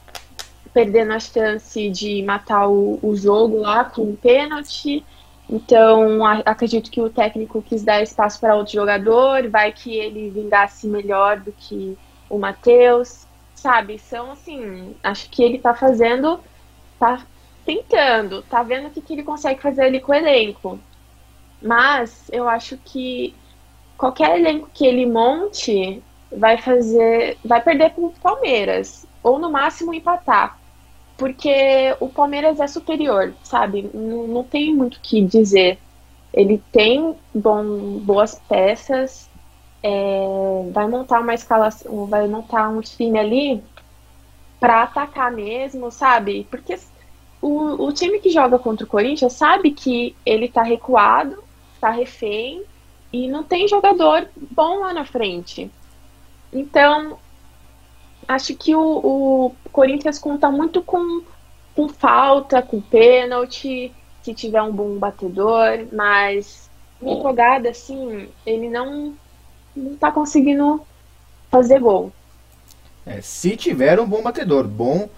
[0.72, 5.05] perdendo a chance de matar o, o jogo lá com um pênalti.
[5.49, 10.30] Então, a, acredito que o técnico quis dar espaço para outro jogador, vai que ele
[10.30, 11.97] vingasse melhor do que
[12.30, 13.26] o Matheus,
[13.62, 13.98] sabe?
[13.98, 16.40] São assim, acho que ele tá fazendo,
[16.98, 17.24] tá
[17.64, 20.80] tentando, tá vendo o que, que ele consegue fazer ali com o elenco.
[21.62, 23.34] Mas eu acho que
[23.96, 26.02] qualquer elenco que ele monte
[26.36, 30.58] vai fazer, vai perder para o Palmeiras ou no máximo empatar,
[31.16, 33.88] porque o Palmeiras é superior, sabe?
[33.94, 35.78] Não, não tem muito o que dizer.
[36.34, 39.30] Ele tem bom, boas peças,
[39.83, 43.62] é, vai montar uma escalação, vai montar um time ali
[44.61, 46.47] para atacar mesmo, sabe?
[46.51, 46.78] Porque
[47.41, 51.43] o, o time que joga contra o Corinthians sabe que ele tá recuado,
[51.80, 52.62] tá refém
[53.12, 55.70] e não tem jogador bom lá na frente.
[56.53, 57.18] Então,
[58.28, 61.22] acho que o, o Corinthians conta muito com,
[61.74, 66.70] com falta, com pênalti, se tiver um bom batedor, mas
[67.01, 69.14] uma jogada assim, ele não,
[69.74, 70.80] não tá conseguindo
[71.50, 72.12] fazer gol.
[73.04, 75.08] É, se tiver um bom batedor, bom,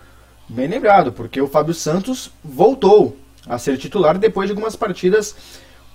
[0.49, 5.35] bem lembrado, porque o Fábio Santos voltou a ser titular depois de algumas partidas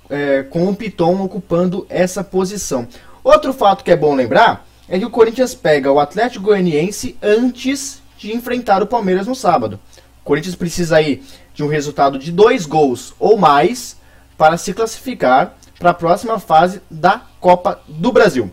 [0.10, 2.88] é, com o Piton ocupando essa posição.
[3.24, 8.01] Outro fato que é bom lembrar é que o Corinthians pega o Atlético Goianiense antes
[8.18, 9.80] de enfrentar o Palmeiras no sábado.
[10.22, 13.97] O Corinthians precisa aí de um resultado de dois gols ou mais
[14.38, 18.52] para se classificar para a próxima fase da Copa do Brasil.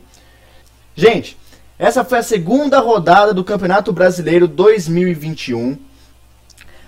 [0.95, 1.37] Gente,
[1.79, 5.77] essa foi a segunda rodada do Campeonato Brasileiro 2021.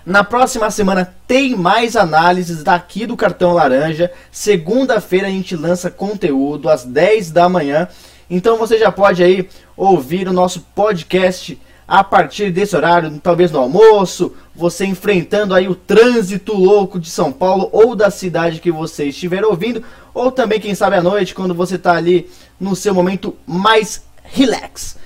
[0.06, 4.10] Na próxima semana tem mais análises daqui do Cartão Laranja.
[4.30, 7.88] Segunda-feira a gente lança conteúdo às 10 da manhã.
[8.30, 11.58] Então você já pode aí ouvir o nosso podcast
[11.88, 17.32] a partir desse horário, talvez no almoço, você enfrentando aí o trânsito louco de São
[17.32, 19.82] Paulo ou da cidade que você estiver ouvindo,
[20.12, 22.28] ou também quem sabe à noite quando você está ali
[22.60, 24.98] no seu momento mais relax.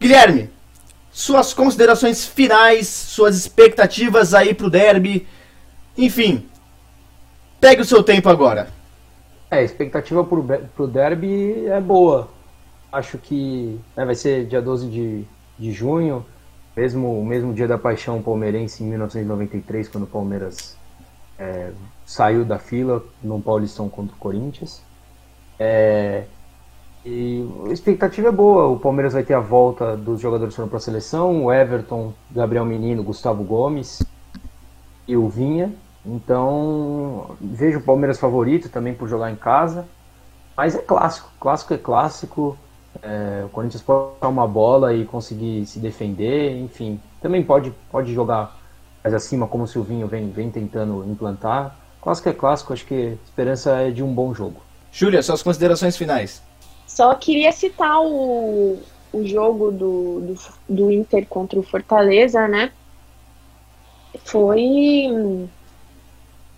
[0.00, 0.48] Guilherme,
[1.12, 5.26] suas considerações finais, suas expectativas aí pro derby.
[5.98, 6.46] Enfim,
[7.60, 8.70] pegue o seu tempo agora.
[9.50, 10.42] É, a expectativa pro,
[10.74, 12.30] pro derby é boa.
[12.90, 15.24] Acho que né, vai ser dia 12 de,
[15.58, 16.24] de junho,
[16.76, 20.76] mesmo o mesmo dia da paixão palmeirense em 1993, quando o Palmeiras
[21.38, 21.72] é,
[22.04, 24.82] saiu da fila no Paulistão contra o Corinthians.
[25.58, 26.24] É,
[27.04, 28.66] e a expectativa é boa.
[28.66, 32.12] O Palmeiras vai ter a volta dos jogadores que foram para a seleção: o Everton,
[32.30, 34.02] Gabriel Menino, Gustavo Gomes
[35.06, 35.72] e o Vinha.
[36.04, 39.86] Então, vejo o Palmeiras favorito também por jogar em casa.
[40.56, 41.30] Mas é clássico.
[41.38, 42.58] Clássico é clássico.
[43.02, 46.56] É, o Corinthians pode dar uma bola e conseguir se defender.
[46.60, 48.56] Enfim, também pode, pode jogar
[49.02, 51.76] mais acima, como o Silvinho vem, vem tentando implantar.
[52.00, 52.72] Clássico é clássico.
[52.72, 54.62] Acho que a esperança é de um bom jogo.
[54.90, 56.42] Júlia, suas considerações finais.
[56.86, 58.78] Só queria citar o,
[59.12, 60.34] o jogo do, do,
[60.68, 62.72] do Inter contra o Fortaleza, né?
[64.24, 64.60] Foi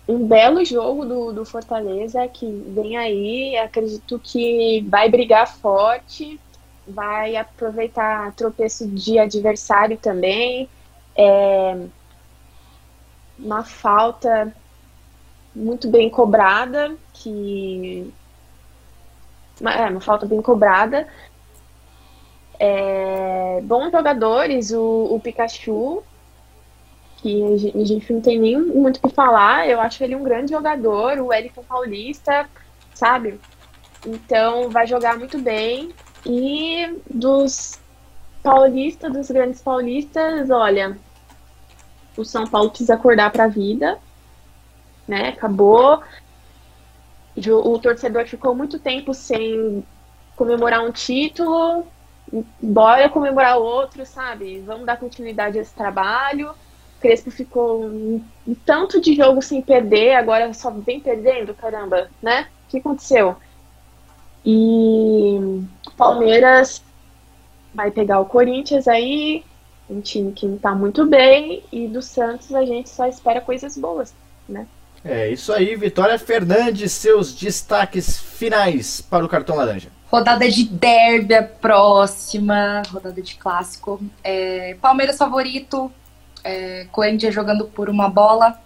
[0.09, 3.55] um belo jogo do, do Fortaleza que vem aí.
[3.57, 6.39] Acredito que vai brigar forte,
[6.87, 10.67] vai aproveitar tropeço de adversário também.
[11.15, 11.77] É
[13.37, 14.53] uma falta
[15.55, 18.11] muito bem cobrada que
[19.61, 21.07] é, uma falta bem cobrada.
[22.57, 26.03] É, bons jogadores, o, o Pikachu,
[27.21, 30.15] que a gente, a gente, não tem nem muito o que falar, eu acho ele
[30.15, 32.49] um grande jogador, o Elton Paulista,
[32.93, 33.39] sabe?
[34.05, 35.91] Então vai jogar muito bem.
[36.25, 37.79] E dos
[38.43, 40.97] paulistas, dos grandes paulistas, olha,
[42.17, 43.97] o São Paulo precisa acordar para a vida,
[45.07, 45.29] né?
[45.29, 46.03] Acabou
[47.47, 49.85] o torcedor ficou muito tempo sem
[50.35, 51.85] comemorar um título,
[52.61, 54.59] bora comemorar outro, sabe?
[54.59, 56.53] Vamos dar continuidade a esse trabalho.
[56.99, 62.47] Crespo ficou um, um tanto de jogo sem perder, agora só vem perdendo, caramba, né?
[62.67, 63.35] O que aconteceu?
[64.45, 65.63] E
[65.97, 66.83] Palmeiras
[67.73, 69.43] vai pegar o Corinthians aí,
[69.89, 73.77] um time que não tá muito bem, e do Santos a gente só espera coisas
[73.77, 74.13] boas,
[74.47, 74.67] né?
[75.03, 79.89] É isso aí, Vitória Fernandes, seus destaques finais para o cartão laranja.
[80.11, 84.01] Rodada de derby a próxima, rodada de clássico.
[84.23, 85.91] É, Palmeiras favorito,
[86.43, 88.59] é, Corinthians jogando por uma bola.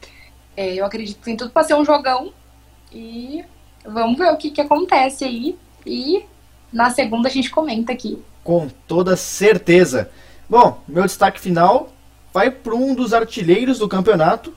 [0.55, 2.31] É, eu acredito que tem tudo para ser um jogão.
[2.91, 3.43] E
[3.85, 5.57] vamos ver o que, que acontece aí.
[5.85, 6.25] E
[6.71, 8.21] na segunda a gente comenta aqui.
[8.43, 10.09] Com toda certeza.
[10.49, 11.89] Bom, meu destaque final
[12.33, 14.53] vai para um dos artilheiros do campeonato,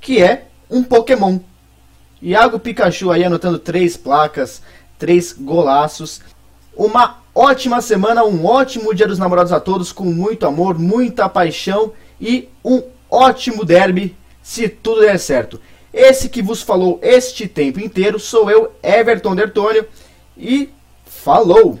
[0.00, 1.38] que é um Pokémon.
[2.20, 4.62] Iago Pikachu aí anotando três placas,
[4.98, 6.20] três golaços.
[6.76, 11.92] Uma ótima semana, um ótimo Dia dos Namorados a todos, com muito amor, muita paixão
[12.24, 15.60] e um ótimo derby, se tudo der certo.
[15.92, 19.86] Esse que vos falou este tempo inteiro sou eu, Everton Dertônio,
[20.36, 20.70] e
[21.04, 21.78] falou!